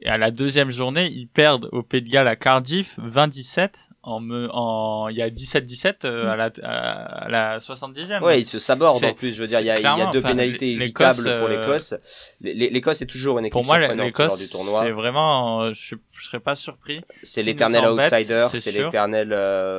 Et 0.00 0.08
à 0.08 0.18
la 0.18 0.30
deuxième 0.30 0.70
journée, 0.70 1.06
ils 1.06 1.26
perdent 1.26 1.68
au 1.72 1.82
Pays 1.82 2.02
de 2.02 2.10
Galles 2.10 2.28
à 2.28 2.36
Cardiff 2.36 2.94
27 2.98 3.88
en 4.06 4.20
me, 4.20 4.48
en 4.52 5.08
il 5.08 5.16
y 5.16 5.22
a 5.22 5.30
17-17 5.30 6.04
euh, 6.04 6.30
à 6.30 6.36
la 6.36 6.50
à, 6.62 7.28
la 7.28 7.58
70e. 7.58 8.22
Ouais, 8.22 8.40
ils 8.40 8.46
se 8.46 8.58
sabordent 8.58 9.04
en 9.04 9.14
plus, 9.14 9.34
je 9.34 9.40
veux 9.40 9.48
dire 9.48 9.60
il 9.60 9.66
y 9.66 9.70
a, 9.70 9.78
il 9.78 9.82
y 9.82 9.86
a 9.86 10.10
deux 10.12 10.20
pénalités 10.20 10.72
évitables 10.72 11.36
pour 11.38 11.48
euh, 11.48 11.60
l'Écosse. 11.60 11.94
L'Écosse 12.42 13.02
est 13.02 13.06
toujours 13.06 13.38
une 13.38 13.46
équipe 13.46 13.52
pour 13.54 13.64
moi 13.64 13.78
l'Écosse 13.78 14.38
du 14.38 14.48
tournoi. 14.48 14.82
C'est 14.84 14.90
vraiment 14.90 15.62
euh, 15.62 15.72
je, 15.72 15.96
je 16.12 16.24
serais 16.24 16.40
pas 16.40 16.54
surpris. 16.54 17.00
C'est 17.22 17.42
l'éternel 17.42 17.86
outsider, 17.86 18.46
c'est 18.52 18.72
l'éternel 18.72 19.30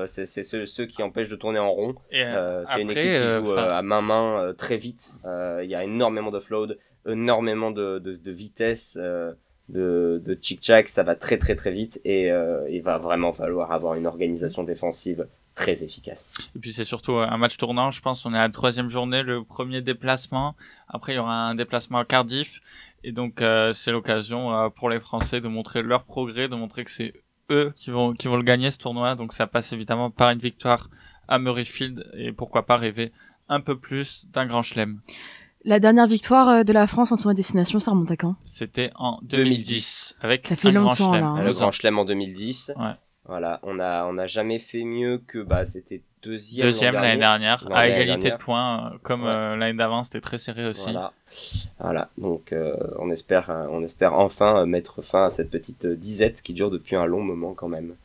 c'est 0.08 0.26
c'est 0.26 0.44
ceux, 0.44 0.66
ceux, 0.66 0.86
qui 0.86 1.04
empêchent 1.04 1.30
de 1.30 1.36
tourner 1.36 1.60
en 1.60 1.72
rond. 1.72 1.96
c'est 2.12 2.82
une 2.82 2.90
équipe 2.90 3.04
qui 3.04 3.30
joue 3.30 3.52
à 3.54 3.82
main 3.82 4.02
main 4.02 4.54
très 4.58 4.78
vite. 4.78 5.14
Il 5.62 5.70
y 5.70 5.76
a 5.76 5.84
énormément 5.84 6.32
de 6.32 6.40
float, 6.40 6.70
énormément 7.08 7.72
de 7.72 8.00
de, 8.00 8.16
de 8.16 8.32
vitesse 8.32 8.98
de, 9.70 10.22
de 10.24 10.38
Chick 10.40 10.60
Jack, 10.62 10.88
ça 10.88 11.04
va 11.04 11.16
très 11.16 11.38
très 11.38 11.56
très 11.56 11.72
vite 11.72 12.00
et 12.06 12.32
euh, 12.32 12.70
il 12.70 12.82
va 12.82 12.98
vraiment 12.98 13.34
falloir 13.34 13.72
avoir 13.72 13.96
une 13.96 14.06
organisation 14.06 14.64
défensive 14.64 15.28
très 15.56 15.84
efficace. 15.84 16.34
Et 16.56 16.60
puis 16.60 16.74
c'est 16.74 16.84
surtout 16.84 17.14
un 17.14 17.38
match 17.38 17.58
tournant, 17.58 17.90
je 17.90 18.02
pense. 18.02 18.26
On 18.26 18.34
est 18.34 18.38
à 18.38 18.42
la 18.42 18.50
troisième 18.50 18.90
journée, 18.90 19.24
le 19.24 19.44
premier 19.44 19.82
déplacement. 19.82 20.56
Après, 20.90 21.14
il 21.14 21.16
y 21.16 21.20
aura 21.20 21.48
un 21.48 21.56
déplacement 21.56 22.00
à 22.00 22.06
Cardiff. 22.06 22.60
Et 23.04 23.12
donc, 23.12 23.42
euh, 23.42 23.72
c'est 23.72 23.92
l'occasion 23.92 24.54
euh, 24.54 24.70
pour 24.70 24.90
les 24.90 25.00
Français 25.00 25.40
de 25.40 25.48
montrer 25.48 25.82
leur 25.82 26.04
progrès, 26.04 26.50
de 26.50 26.56
montrer 26.56 26.84
que 26.84 26.92
c'est 26.92 27.14
eux 27.52 27.72
qui 27.76 27.92
vont, 27.92 28.14
qui 28.14 28.28
vont 28.28 28.36
le 28.36 28.44
gagner 28.44 28.72
ce 28.72 28.80
tournoi. 28.80 29.16
Donc, 29.16 29.32
ça 29.32 29.48
passe 29.48 29.72
évidemment 29.74 30.10
par 30.10 30.32
une 30.32 30.40
victoire 30.40 30.90
à 31.28 31.40
Murrayfield 31.40 32.06
et 32.18 32.32
pourquoi 32.32 32.66
pas 32.66 32.78
rêver 32.78 33.12
un 33.48 33.62
peu 33.62 33.78
plus 33.78 34.28
d'un 34.32 34.46
grand 34.46 34.64
chelem. 34.64 35.00
La 35.66 35.80
dernière 35.80 36.08
victoire 36.08 36.48
euh, 36.50 36.64
de 36.64 36.72
la 36.74 36.86
France 36.88 37.12
en 37.12 37.18
tournoi 37.18 37.34
de 37.34 37.38
destination, 37.38 37.80
ça 37.80 37.92
remonte 37.92 38.12
à 38.12 38.16
quand? 38.18 38.36
C'était 38.46 38.92
en 38.96 39.18
2010, 39.24 40.16
avec 40.22 40.48
Ça 40.48 40.56
fait 40.56 40.68
un 40.70 40.74
grand 40.74 40.84
longtemps, 40.86 41.12
chelem. 41.12 41.22
là, 41.22 41.28
hein. 41.28 41.44
Le 41.44 41.54
Grand 41.54 41.72
Chelem 41.72 41.98
en 42.00 42.06
2010. 42.06 42.74
Ouais. 42.78 42.92
Voilà, 43.28 43.60
on 43.64 43.80
a 43.80 44.06
on 44.06 44.20
a 44.20 44.28
jamais 44.28 44.60
fait 44.60 44.84
mieux 44.84 45.18
que 45.18 45.40
bah 45.40 45.66
c'était 45.66 46.04
deuxième. 46.22 46.68
Deuxième 46.68 46.94
l'an 46.94 47.02
l'année 47.02 47.20
dernière, 47.20 47.68
à 47.72 47.88
égalité 47.88 48.30
de 48.30 48.36
points, 48.36 48.92
euh, 48.94 48.98
comme 49.02 49.24
Ouais. 49.24 49.30
euh, 49.30 49.56
l'année 49.56 49.76
d'avant, 49.76 50.04
c'était 50.04 50.22
très 50.22 50.38
serré 50.38 50.68
aussi. 50.68 50.92
Voilà. 50.92 51.12
Voilà. 51.80 52.10
Donc 52.20 52.54
euh, 52.54 52.76
on 53.00 53.10
espère 53.10 53.50
on 53.72 53.82
espère 53.84 54.14
enfin 54.14 54.68
mettre 54.68 55.02
fin 55.02 55.26
à 55.26 55.30
cette 55.32 55.50
petite 55.50 55.88
disette 55.88 56.44
qui 56.44 56.54
dure 56.54 56.70
depuis 56.70 56.96
un 56.96 57.08
long 57.08 57.22
moment 57.24 57.56
quand 57.56 57.68
même. 57.68 57.96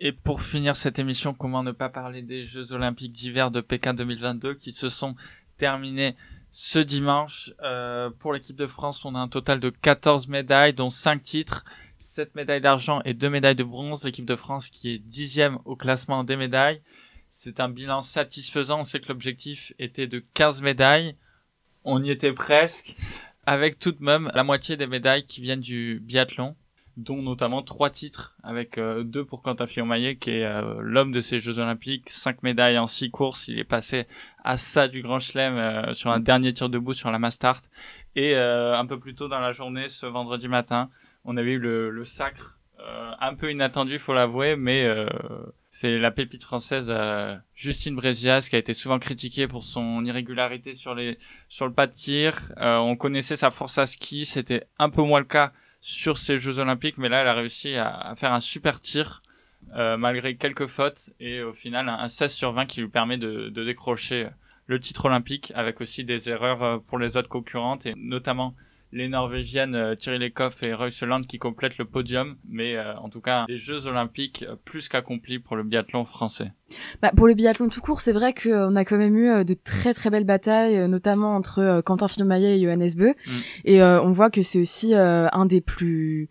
Et 0.00 0.10
pour 0.10 0.42
finir 0.42 0.74
cette 0.74 0.98
émission, 0.98 1.32
comment 1.32 1.62
ne 1.62 1.70
pas 1.72 1.88
parler 1.88 2.22
des 2.22 2.44
Jeux 2.44 2.72
Olympiques 2.72 3.12
d'hiver 3.12 3.52
de 3.52 3.60
Pékin 3.60 3.94
2022 3.94 4.54
qui 4.54 4.72
se 4.72 4.88
sont 4.88 5.14
terminés 5.58 6.16
ce 6.50 6.78
dimanche. 6.78 7.52
Euh, 7.62 8.10
pour 8.10 8.32
l'équipe 8.32 8.56
de 8.56 8.66
France, 8.66 9.04
on 9.04 9.14
a 9.14 9.18
un 9.18 9.28
total 9.28 9.60
de 9.60 9.70
14 9.70 10.28
médailles, 10.28 10.72
dont 10.72 10.90
5 10.90 11.22
titres, 11.22 11.64
7 11.98 12.34
médailles 12.34 12.60
d'argent 12.60 13.00
et 13.04 13.14
2 13.14 13.30
médailles 13.30 13.54
de 13.54 13.64
bronze. 13.64 14.04
L'équipe 14.04 14.26
de 14.26 14.36
France 14.36 14.70
qui 14.70 14.90
est 14.90 14.98
dixième 14.98 15.58
au 15.64 15.76
classement 15.76 16.24
des 16.24 16.36
médailles. 16.36 16.80
C'est 17.30 17.60
un 17.60 17.68
bilan 17.68 18.02
satisfaisant. 18.02 18.80
On 18.80 18.84
sait 18.84 19.00
que 19.00 19.08
l'objectif 19.08 19.72
était 19.78 20.06
de 20.06 20.24
15 20.34 20.62
médailles. 20.62 21.16
On 21.84 22.02
y 22.02 22.10
était 22.10 22.32
presque. 22.32 22.94
Avec 23.46 23.78
tout 23.78 23.92
de 23.92 24.02
même 24.02 24.30
la 24.34 24.44
moitié 24.44 24.76
des 24.76 24.86
médailles 24.86 25.24
qui 25.24 25.40
viennent 25.40 25.60
du 25.60 26.00
biathlon 26.00 26.54
dont 26.98 27.22
notamment 27.22 27.62
trois 27.62 27.90
titres, 27.90 28.36
avec 28.42 28.76
euh, 28.76 29.04
deux 29.04 29.24
pour 29.24 29.40
Quentin 29.40 29.66
Fillon-Maillet, 29.66 30.16
qui 30.16 30.30
est 30.30 30.44
euh, 30.44 30.80
l'homme 30.80 31.12
de 31.12 31.20
ces 31.20 31.38
Jeux 31.38 31.60
Olympiques, 31.60 32.10
cinq 32.10 32.42
médailles 32.42 32.76
en 32.76 32.88
six 32.88 33.10
courses, 33.10 33.46
il 33.46 33.58
est 33.58 33.64
passé 33.64 34.06
à 34.42 34.56
ça 34.56 34.88
du 34.88 35.00
Grand 35.00 35.20
Chelem 35.20 35.56
euh, 35.56 35.94
sur 35.94 36.10
un 36.10 36.18
dernier 36.18 36.52
tir 36.52 36.68
debout 36.68 36.94
sur 36.94 37.12
la 37.12 37.20
Mastart, 37.20 37.62
et 38.16 38.34
euh, 38.34 38.76
un 38.76 38.84
peu 38.84 38.98
plus 38.98 39.14
tôt 39.14 39.28
dans 39.28 39.38
la 39.38 39.52
journée, 39.52 39.88
ce 39.88 40.06
vendredi 40.06 40.48
matin, 40.48 40.90
on 41.24 41.36
avait 41.36 41.52
eu 41.52 41.58
le, 41.58 41.90
le 41.90 42.04
sacre, 42.04 42.58
euh, 42.80 43.12
un 43.20 43.34
peu 43.34 43.50
inattendu, 43.52 44.00
faut 44.00 44.12
l'avouer, 44.14 44.56
mais 44.56 44.84
euh, 44.84 45.06
c'est 45.70 45.98
la 45.98 46.10
pépite 46.10 46.42
française 46.42 46.86
euh, 46.88 47.36
Justine 47.54 47.94
Brézias 47.94 48.48
qui 48.50 48.56
a 48.56 48.58
été 48.58 48.74
souvent 48.74 48.98
critiquée 48.98 49.46
pour 49.46 49.62
son 49.62 50.04
irrégularité 50.04 50.74
sur 50.74 50.94
les 50.94 51.18
sur 51.48 51.66
le 51.66 51.72
pas 51.72 51.86
de 51.86 51.92
tir. 51.92 52.40
Euh, 52.56 52.78
on 52.78 52.96
connaissait 52.96 53.36
sa 53.36 53.50
force 53.50 53.78
à 53.78 53.86
ski, 53.86 54.24
c'était 54.24 54.64
un 54.78 54.90
peu 54.90 55.02
moins 55.02 55.20
le 55.20 55.26
cas 55.26 55.52
sur 55.80 56.18
ces 56.18 56.38
Jeux 56.38 56.58
Olympiques, 56.58 56.98
mais 56.98 57.08
là, 57.08 57.22
elle 57.22 57.28
a 57.28 57.34
réussi 57.34 57.76
à, 57.76 58.14
faire 58.16 58.32
un 58.32 58.40
super 58.40 58.80
tir 58.80 59.22
euh, 59.74 59.96
malgré 59.96 60.36
quelques 60.36 60.66
fautes 60.66 61.10
et 61.20 61.42
au 61.42 61.52
final 61.52 61.88
un, 61.88 61.98
un 61.98 62.08
16 62.08 62.32
sur 62.32 62.52
20 62.52 62.66
qui 62.66 62.80
lui 62.80 62.88
permet 62.88 63.18
de, 63.18 63.48
de 63.48 63.64
décrocher 63.64 64.28
le 64.66 64.78
titre 64.78 65.06
olympique 65.06 65.52
avec 65.54 65.80
aussi 65.80 66.04
des 66.04 66.30
erreurs 66.30 66.62
euh, 66.62 66.78
pour 66.78 66.98
les 66.98 67.16
autres 67.16 67.28
concurrentes 67.28 67.84
et 67.84 67.94
notamment 67.96 68.54
les 68.92 69.08
Norvégiennes 69.08 69.74
euh, 69.74 69.94
Thierry 69.94 70.18
Lecoff 70.18 70.62
et 70.62 70.72
Reuseland 70.72 71.20
qui 71.20 71.38
complètent 71.38 71.78
le 71.78 71.84
podium, 71.84 72.36
mais 72.48 72.76
euh, 72.76 72.96
en 72.98 73.08
tout 73.08 73.20
cas 73.20 73.44
des 73.46 73.58
Jeux 73.58 73.86
Olympiques 73.86 74.44
euh, 74.48 74.56
plus 74.64 74.88
qu'accomplis 74.88 75.38
pour 75.38 75.56
le 75.56 75.62
biathlon 75.62 76.04
français. 76.04 76.52
Bah, 77.02 77.12
pour 77.16 77.26
le 77.26 77.34
biathlon 77.34 77.68
tout 77.68 77.80
court, 77.80 78.00
c'est 78.00 78.12
vrai 78.12 78.32
qu'on 78.32 78.76
a 78.76 78.84
quand 78.84 78.96
même 78.96 79.16
eu 79.16 79.28
euh, 79.28 79.44
de 79.44 79.54
très 79.54 79.94
très 79.94 80.10
belles 80.10 80.24
batailles, 80.24 80.78
euh, 80.78 80.88
notamment 80.88 81.34
entre 81.34 81.58
euh, 81.60 81.82
Quentin 81.82 82.08
Fillon-Maillet 82.08 82.58
et 82.58 82.62
Johannes 82.62 82.88
Beu. 82.96 83.14
Mm. 83.26 83.30
Et 83.64 83.82
euh, 83.82 84.00
on 84.02 84.10
voit 84.10 84.30
que 84.30 84.42
c'est 84.42 84.60
aussi 84.60 84.94
euh, 84.94 85.28
un 85.32 85.46
des 85.46 85.60
plus 85.60 86.28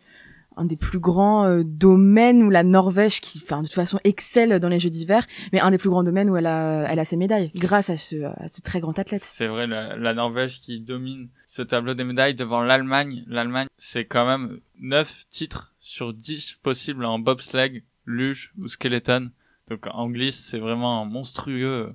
un 0.58 0.66
des 0.66 0.76
plus 0.76 1.00
grands 1.00 1.46
euh, 1.46 1.64
domaines 1.64 2.44
où 2.44 2.50
la 2.50 2.64
Norvège, 2.64 3.22
qui, 3.22 3.40
enfin, 3.44 3.62
de 3.62 3.68
toute 3.68 3.76
façon, 3.76 4.00
excelle 4.04 4.60
dans 4.60 4.70
les 4.70 4.80
Jeux 4.80 4.90
d'hiver, 4.90 5.26
mais 5.54 5.60
un 5.60 5.72
des 5.72 5.78
plus 5.78 5.90
grands 5.90 6.04
domaines 6.04 6.30
où 6.30 6.36
elle 6.36 6.48
a, 6.48 6.92
elle 6.92 7.00
a 7.00 7.06
ses 7.06 7.16
médailles, 7.16 7.52
grâce 7.56 7.90
à 7.90 7.98
ce, 7.98 8.24
à 8.24 8.48
ce 8.48 8.62
très 8.62 8.80
grand 8.80 8.98
athlète. 8.98 9.22
C'est 9.22 9.48
vrai, 9.48 9.68
la, 9.68 10.14
Norvège 10.14 10.60
qui 10.60 10.80
domine 10.80 11.30
ce 11.46 11.62
tableau 11.62 11.94
des 11.94 12.04
médailles 12.04 12.34
devant 12.34 12.62
l'Allemagne. 12.62 13.24
L'Allemagne, 13.28 13.68
c'est 13.78 14.06
quand 14.06 14.26
même 14.26 14.60
9 14.80 15.26
titres 15.30 15.76
sur 15.80 16.14
10 16.14 16.60
possibles 16.64 17.06
en 17.06 17.20
bobsleigh, 17.20 17.84
luge 18.06 18.54
ou 18.58 18.68
skeleton. 18.68 19.30
Donc 19.70 19.86
en 19.92 20.10
glisse, 20.10 20.40
c'est 20.40 20.60
vraiment 20.60 21.06
monstrueux 21.06 21.94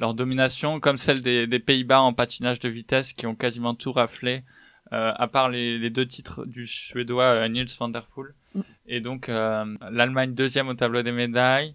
leur 0.00 0.14
domination, 0.14 0.80
comme 0.80 0.98
celle 0.98 1.20
des, 1.20 1.58
Pays-Bas 1.58 2.00
en 2.00 2.12
patinage 2.12 2.60
de 2.60 2.68
vitesse 2.68 3.12
qui 3.12 3.26
ont 3.26 3.34
quasiment 3.34 3.74
tout 3.74 3.92
raflé, 3.92 4.44
à 4.90 5.26
part 5.28 5.48
les, 5.48 5.78
les 5.78 5.90
deux 5.90 6.06
titres 6.06 6.44
du 6.46 6.66
Suédois 6.66 7.24
euh, 7.24 7.48
Niels 7.48 7.68
van 7.78 7.88
der 7.88 8.06
Poel. 8.06 8.34
Mm. 8.54 8.60
Et 8.86 9.00
donc 9.00 9.28
euh, 9.28 9.76
l'Allemagne 9.90 10.34
deuxième 10.34 10.68
au 10.68 10.74
tableau 10.74 11.02
des 11.02 11.12
médailles, 11.12 11.74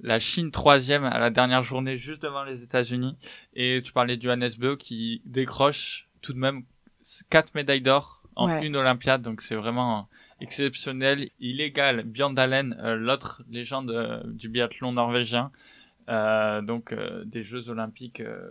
la 0.00 0.18
Chine 0.18 0.50
troisième 0.50 1.04
à 1.04 1.18
la 1.18 1.30
dernière 1.30 1.62
journée 1.62 1.98
juste 1.98 2.22
devant 2.22 2.44
les 2.44 2.62
États-Unis. 2.62 3.16
Et 3.54 3.80
tu 3.84 3.92
parlais 3.92 4.16
du 4.16 4.26
Johannes 4.26 4.50
Beu 4.58 4.76
qui 4.76 5.22
décroche 5.24 6.08
tout 6.20 6.32
de 6.32 6.38
même 6.38 6.62
quatre 7.30 7.54
médailles 7.54 7.80
d'or 7.80 8.22
en 8.36 8.48
Ouais. 8.48 8.64
une 8.64 8.76
Olympiade, 8.76 9.22
donc 9.22 9.40
c'est 9.40 9.56
vraiment 9.56 10.08
exceptionnel. 10.40 11.28
Il 11.40 11.60
égale 11.60 12.04
Björn 12.04 12.34
Dalen, 12.34 12.76
euh, 12.80 12.94
l'autre 12.94 13.42
légende 13.50 13.90
euh, 13.90 14.22
du 14.24 14.48
biathlon 14.48 14.92
norvégien. 14.92 15.50
Euh, 16.08 16.62
donc 16.62 16.92
euh, 16.92 17.24
des 17.26 17.42
Jeux 17.42 17.68
Olympiques 17.68 18.20
euh, 18.20 18.48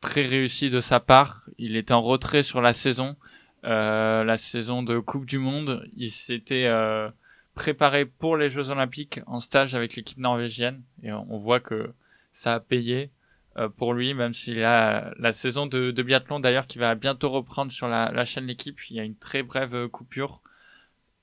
très 0.00 0.22
réussis 0.26 0.68
de 0.68 0.80
sa 0.80 1.00
part. 1.00 1.48
Il 1.58 1.76
était 1.76 1.94
en 1.94 2.02
retrait 2.02 2.42
sur 2.42 2.60
la 2.60 2.72
saison, 2.72 3.16
euh, 3.64 4.24
la 4.24 4.36
saison 4.36 4.82
de 4.82 4.98
Coupe 4.98 5.26
du 5.26 5.38
Monde. 5.38 5.86
Il 5.94 6.10
s'était 6.10 6.66
euh, 6.66 7.10
préparé 7.54 8.06
pour 8.06 8.36
les 8.36 8.50
Jeux 8.50 8.70
Olympiques 8.70 9.20
en 9.26 9.40
stage 9.40 9.74
avec 9.74 9.96
l'équipe 9.96 10.18
norvégienne 10.18 10.82
et 11.02 11.12
on 11.12 11.38
voit 11.38 11.60
que 11.60 11.92
ça 12.32 12.54
a 12.54 12.60
payé 12.60 13.10
euh, 13.58 13.68
pour 13.68 13.92
lui, 13.92 14.14
même 14.14 14.32
s'il 14.32 14.62
a 14.64 15.12
la 15.18 15.32
saison 15.32 15.66
de, 15.66 15.90
biathlon 15.90 16.40
d'ailleurs 16.40 16.66
qui 16.66 16.78
va 16.78 16.94
bientôt 16.94 17.30
reprendre 17.30 17.72
sur 17.72 17.88
la, 17.88 18.10
la 18.12 18.24
chaîne 18.24 18.46
l'équipe. 18.46 18.78
Il 18.88 18.96
y 18.96 19.00
a 19.00 19.04
une 19.04 19.16
très 19.16 19.42
brève 19.42 19.74
euh, 19.74 19.88
coupure 19.88 20.40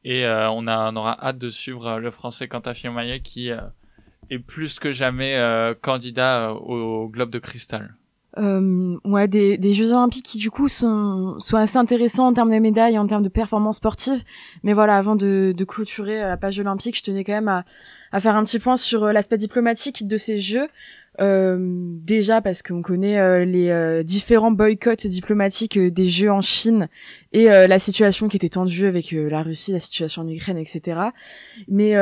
et 0.03 0.25
on, 0.25 0.67
a, 0.67 0.93
aura 0.93 1.21
hâte 1.21 1.37
de 1.37 1.49
suivre 1.49 1.99
le 1.99 2.11
Français 2.11 2.47
Quentin 2.47 2.73
Fillon-Maillet 2.73 3.19
qui 3.19 3.49
est 3.49 4.39
plus 4.39 4.79
que 4.79 4.93
jamais 4.93 5.37
candidat 5.81 6.53
au 6.53 7.09
Globe 7.09 7.29
de 7.29 7.39
Cristal. 7.39 7.93
Euh, 8.37 8.97
ouais, 9.03 9.27
des, 9.27 9.57
des 9.57 9.73
Jeux 9.73 9.91
Olympiques 9.91 10.25
qui 10.25 10.37
du 10.37 10.51
coup 10.51 10.67
sont, 10.67 11.39
sont 11.39 11.57
assez 11.57 11.77
intéressants 11.77 12.27
en 12.27 12.33
termes 12.33 12.51
de 12.51 12.59
médailles, 12.59 12.97
en 12.97 13.07
termes 13.07 13.23
de 13.23 13.29
performances 13.29 13.77
sportives. 13.77 14.23
Mais 14.63 14.73
voilà, 14.73 14.97
avant 14.97 15.15
de, 15.15 15.53
de 15.55 15.63
clôturer 15.65 16.21
euh, 16.23 16.29
la 16.29 16.37
page 16.37 16.59
olympique, 16.59 16.97
je 16.97 17.03
tenais 17.03 17.23
quand 17.23 17.33
même 17.33 17.47
à, 17.47 17.65
à 18.11 18.19
faire 18.19 18.35
un 18.35 18.43
petit 18.43 18.59
point 18.59 18.77
sur 18.77 19.05
euh, 19.05 19.11
l'aspect 19.11 19.37
diplomatique 19.37 20.07
de 20.07 20.17
ces 20.17 20.39
Jeux. 20.39 20.67
Euh, 21.19 21.57
déjà 21.59 22.41
parce 22.41 22.61
qu'on 22.61 22.83
connaît 22.83 23.17
euh, 23.17 23.43
les 23.43 23.69
euh, 23.69 24.03
différents 24.03 24.51
boycotts 24.51 25.07
diplomatiques 25.07 25.79
des 25.79 26.07
Jeux 26.07 26.31
en 26.31 26.41
Chine 26.41 26.89
et 27.33 27.45
la 27.45 27.79
situation 27.79 28.27
qui 28.27 28.37
était 28.37 28.49
tendue 28.49 28.85
avec 28.85 29.11
la 29.11 29.43
Russie, 29.43 29.71
la 29.71 29.79
situation 29.79 30.23
en 30.23 30.27
Ukraine, 30.27 30.57
etc. 30.57 30.99
Mais 31.67 31.95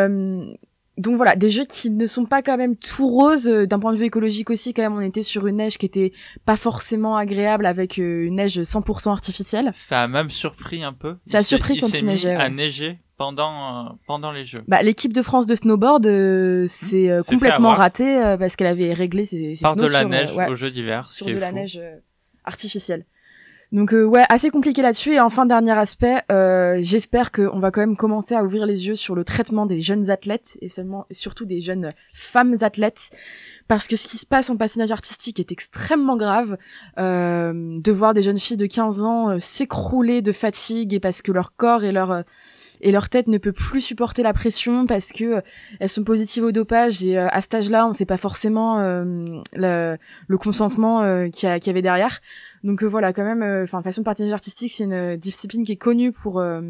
donc 0.98 1.18
voilà, 1.18 1.36
des 1.36 1.50
jeux 1.50 1.66
qui 1.66 1.90
ne 1.90 2.08
sont 2.08 2.26
pas 2.26 2.42
quand 2.42 2.58
même 2.58 2.76
tout 2.78 3.08
roses 3.08 3.50
euh, 3.50 3.66
d'un 3.68 3.80
point 3.80 3.92
de 3.92 3.98
vue 3.98 4.06
écologique 4.06 4.50
aussi. 4.50 4.74
Quand 4.74 4.82
même, 4.82 4.94
on 4.94 5.02
était 5.02 5.22
sur 5.22 5.46
une 5.48 5.58
neige 5.58 5.78
qui 5.78 5.86
était 5.86 6.14
pas 6.46 6.56
forcément 6.56 7.18
agréable 7.18 7.66
avec 7.66 8.00
euh, 8.00 8.26
une 8.26 8.36
neige 8.36 8.60
100% 8.60 9.10
artificielle. 9.10 9.70
Ça 9.74 10.02
a 10.02 10.08
même 10.08 10.30
surpris 10.30 10.84
un 10.84 10.94
peu. 10.94 11.16
Ça 11.26 11.40
a 11.40 11.44
surpris 11.44 11.78
quand 11.80 11.88
il 11.88 12.06
mis 12.06 12.14
neigeait, 12.14 12.36
à 12.36 12.44
ouais. 12.46 12.50
neiger 12.50 13.00
pendant, 13.18 13.88
euh, 13.88 13.90
pendant 14.08 14.32
les 14.32 14.46
Jeux. 14.46 14.60
Bah, 14.68 14.84
l'équipe 14.84 15.14
de 15.14 15.22
France 15.22 15.48
de 15.48 15.56
snowboard 15.56 16.06
euh, 16.06 16.66
s'est 16.68 17.10
euh, 17.10 17.22
S'est 17.22 17.28
fait 17.28 17.34
complètement 17.36 17.74
ratée 17.74 18.18
euh, 18.24 18.38
parce 18.38 18.56
qu'elle 18.56 18.68
avait 18.68 18.94
réglé 18.94 19.26
ses, 19.26 19.56
ses 19.56 19.62
Par 19.64 19.76
de 19.76 19.84
la 19.84 19.90
sur, 19.90 20.00
euh, 20.00 20.04
neige 20.10 20.34
ouais, 20.36 20.50
aux 20.50 20.56
Jeux 20.56 20.72
d'hiver, 20.72 21.08
sur 21.08 21.26
de 21.26 21.32
est 21.32 21.40
la 21.40 21.50
fou. 21.50 21.56
neige 21.56 21.78
euh, 21.82 21.96
artificielle. 22.44 23.06
Donc 23.72 23.94
euh, 23.94 24.04
ouais, 24.04 24.24
assez 24.30 24.50
compliqué 24.50 24.82
là-dessus. 24.82 25.14
Et 25.14 25.20
enfin, 25.20 25.46
dernier 25.46 25.72
aspect, 25.72 26.22
euh, 26.32 26.78
j'espère 26.80 27.32
qu'on 27.32 27.60
va 27.60 27.72
quand 27.72 27.82
même 27.82 27.98
commencer 27.98 28.36
à 28.36 28.44
ouvrir 28.44 28.66
les 28.66 28.88
yeux 28.88 28.96
sur 28.96 29.16
le 29.16 29.24
traitement 29.24 29.66
des 29.66 29.80
jeunes 29.80 30.10
athlètes 30.10 30.58
et 30.62 30.70
seulement, 30.70 31.06
surtout 31.12 31.46
des 31.46 31.62
jeunes 31.62 31.92
femmes 32.14 32.56
athlètes. 32.62 33.10
Parce 33.68 33.88
que 33.88 33.96
ce 33.96 34.08
qui 34.08 34.18
se 34.18 34.28
passe 34.28 34.50
en 34.50 34.58
patinage 34.58 34.92
artistique 34.92 35.40
est 35.40 35.52
extrêmement 35.52 36.18
grave. 36.18 36.58
Euh, 37.00 37.80
de 37.80 37.92
voir 37.92 38.14
des 38.14 38.22
jeunes 38.22 38.38
filles 38.38 38.58
de 38.58 38.68
15 38.68 39.04
ans 39.04 39.30
euh, 39.30 39.38
s'écrouler 39.40 40.22
de 40.22 40.32
fatigue 40.32 40.94
et 40.94 41.00
parce 41.00 41.22
que 41.22 41.32
leur 41.32 41.56
corps 41.56 41.84
et 41.84 41.92
leur... 41.92 42.24
et 42.82 42.92
leur 42.92 43.10
tête 43.10 43.28
ne 43.28 43.38
peut 43.38 43.54
plus 43.54 43.82
supporter 43.82 44.22
la 44.22 44.34
pression 44.34 44.86
parce 44.86 45.12
que 45.12 45.24
euh, 45.24 45.42
elles 45.80 45.90
sont 45.90 46.04
positives 46.04 46.44
au 46.44 46.52
dopage 46.52 47.04
et 47.04 47.18
euh, 47.18 47.28
à 47.30 47.42
cet 47.42 47.56
âge-là, 47.56 47.88
on 47.88 47.94
sait 47.94 48.06
pas 48.06 48.18
forcément 48.18 48.80
le, 48.80 49.98
le 50.28 50.38
consentement 50.38 51.02
qu'il 51.30 51.50
y, 51.50 51.60
qu'il 51.60 51.68
y 51.68 51.70
avait 51.72 51.82
derrière. 51.82 52.22
Donc 52.66 52.82
euh, 52.82 52.88
voilà, 52.88 53.14
quand 53.14 53.24
même, 53.24 53.44
enfin, 53.64 53.82
façon 53.84 54.02
de 54.02 54.06
patinage 54.06 54.34
artistique, 54.34 54.74
c'est 54.74 54.86
une 54.86 54.94
euh, 54.94 55.18
discipline 55.18 55.64
qui 55.64 55.74
est 55.74 55.78
connue 55.78 56.12
pour 56.12 56.40
euh, 56.40 56.62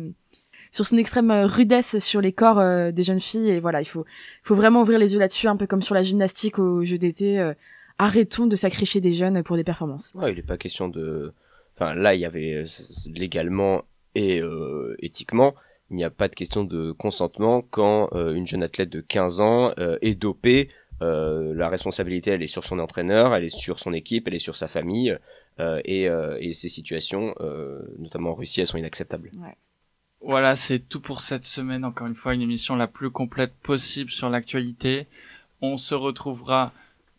sur 0.72 0.86
son 0.86 0.98
extrême 0.98 1.32
rudesse 1.32 2.00
sur 2.00 2.20
les 2.20 2.34
corps 2.34 2.62
des 2.92 3.04
jeunes 3.04 3.22
filles. 3.22 3.50
Et 3.50 3.60
voilà, 3.62 3.80
il 3.82 3.86
faut, 3.86 4.06
faut 4.44 4.56
vraiment 4.56 4.82
ouvrir 4.82 5.00
les 5.00 5.14
yeux 5.14 5.20
là-dessus, 5.20 5.48
un 5.48 5.56
peu 5.56 5.68
comme 5.68 5.82
sur 5.82 5.96
la 5.96 6.04
gymnastique 6.04 6.60
au 6.60 6.84
jeu 6.84 6.98
d'été. 6.98 7.54
arrêtons 7.98 8.46
de 8.46 8.58
sacrifier 8.58 9.00
des 9.00 9.14
jeunes 9.14 9.42
pour 9.42 9.56
des 9.56 9.64
performances. 9.64 10.12
Ouais, 10.16 10.34
il 10.34 10.36
n'est 10.36 10.44
pas 10.44 10.58
question 10.58 10.90
de. 10.90 11.34
Enfin, 11.76 11.96
là, 11.96 12.14
il 12.14 12.20
y 12.20 12.26
avait 12.26 12.66
légalement 13.08 13.84
et 14.16 14.42
éthiquement, 15.00 15.56
il 15.92 15.96
n'y 15.96 16.04
a 16.04 16.10
pas 16.10 16.28
de 16.28 16.36
question 16.36 16.66
de 16.66 16.92
consentement 16.92 17.62
quand 17.62 18.10
une 18.14 18.46
jeune 18.46 18.64
athlète 18.64 18.90
de 18.90 19.00
15 19.00 19.40
ans 19.40 19.74
est 20.02 20.20
dopée 20.20 20.68
euh, 21.02 21.54
la 21.54 21.70
responsabilité, 21.70 22.32
elle 22.32 22.44
est 22.44 22.48
sur 22.48 22.64
son 22.64 22.80
entraîneur, 22.80 23.36
elle 23.36 23.44
est 23.44 23.56
sur 23.56 23.80
son 23.80 23.94
équipe, 23.94 24.28
elle 24.28 24.36
est 24.36 24.40
sur 24.40 24.56
sa 24.56 24.68
famille, 24.68 25.18
euh, 25.60 25.82
et, 25.84 26.08
euh, 26.08 26.38
et, 26.40 26.54
ces 26.54 26.70
situations, 26.70 27.36
notamment 28.00 28.32
en 28.32 28.36
Russie, 28.36 28.62
elles 28.62 28.68
sont 28.68 28.78
inacceptables. 28.78 29.32
Voilà, 30.22 30.56
c'est 30.56 30.80
tout 30.80 31.02
pour 31.02 31.22
cette 31.22 31.44
semaine. 31.44 31.86
Encore 31.86 32.08
une 32.08 32.16
fois, 32.16 32.34
une 32.34 32.42
émission 32.42 32.76
la 32.76 32.88
plus 32.88 33.12
complète 33.12 33.54
possible 33.62 34.10
sur 34.10 34.30
l'actualité. 34.30 35.08
On 35.62 35.78
se 35.78 35.94
retrouvera 35.94 36.74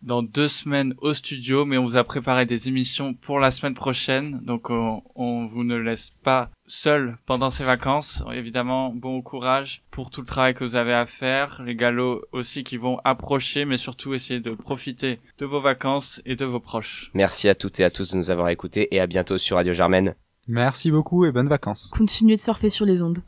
dans 0.06 0.22
deux 0.22 0.48
semaines 0.48 0.94
au 0.98 1.12
studio, 1.12 1.64
mais 1.64 1.76
on 1.76 1.84
vous 1.84 1.96
a 1.96 2.04
préparé 2.04 2.46
des 2.46 2.68
émissions 2.68 3.12
pour 3.12 3.40
la 3.40 3.50
semaine 3.50 3.74
prochaine, 3.74 4.40
donc 4.42 4.70
on, 4.70 5.02
on 5.16 5.46
vous 5.46 5.64
ne 5.64 5.76
laisse 5.76 6.14
pas 6.22 6.50
seul 6.66 7.16
pendant 7.26 7.50
ces 7.50 7.64
vacances. 7.64 8.22
Évidemment, 8.32 8.94
bon 8.94 9.20
courage 9.20 9.82
pour 9.90 10.10
tout 10.10 10.20
le 10.20 10.26
travail 10.26 10.54
que 10.54 10.64
vous 10.64 10.76
avez 10.76 10.94
à 10.94 11.06
faire, 11.06 11.60
les 11.64 11.74
galops 11.74 12.24
aussi 12.32 12.62
qui 12.64 12.76
vont 12.76 13.00
approcher, 13.04 13.64
mais 13.64 13.76
surtout 13.76 14.14
essayer 14.14 14.40
de 14.40 14.52
profiter 14.52 15.18
de 15.38 15.44
vos 15.44 15.60
vacances 15.60 16.22
et 16.24 16.36
de 16.36 16.44
vos 16.44 16.60
proches. 16.60 17.10
Merci 17.12 17.48
à 17.48 17.56
toutes 17.56 17.80
et 17.80 17.84
à 17.84 17.90
tous 17.90 18.12
de 18.12 18.16
nous 18.16 18.30
avoir 18.30 18.48
écoutés 18.48 18.94
et 18.94 19.00
à 19.00 19.06
bientôt 19.06 19.38
sur 19.38 19.56
Radio 19.56 19.72
Germaine. 19.72 20.14
Merci 20.46 20.92
beaucoup 20.92 21.24
et 21.24 21.32
bonnes 21.32 21.48
vacances. 21.48 21.90
Continuez 21.92 22.36
de 22.36 22.40
surfer 22.40 22.70
sur 22.70 22.86
les 22.86 23.02
ondes. 23.02 23.18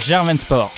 Germaine 0.00 0.38
Sport 0.38 0.72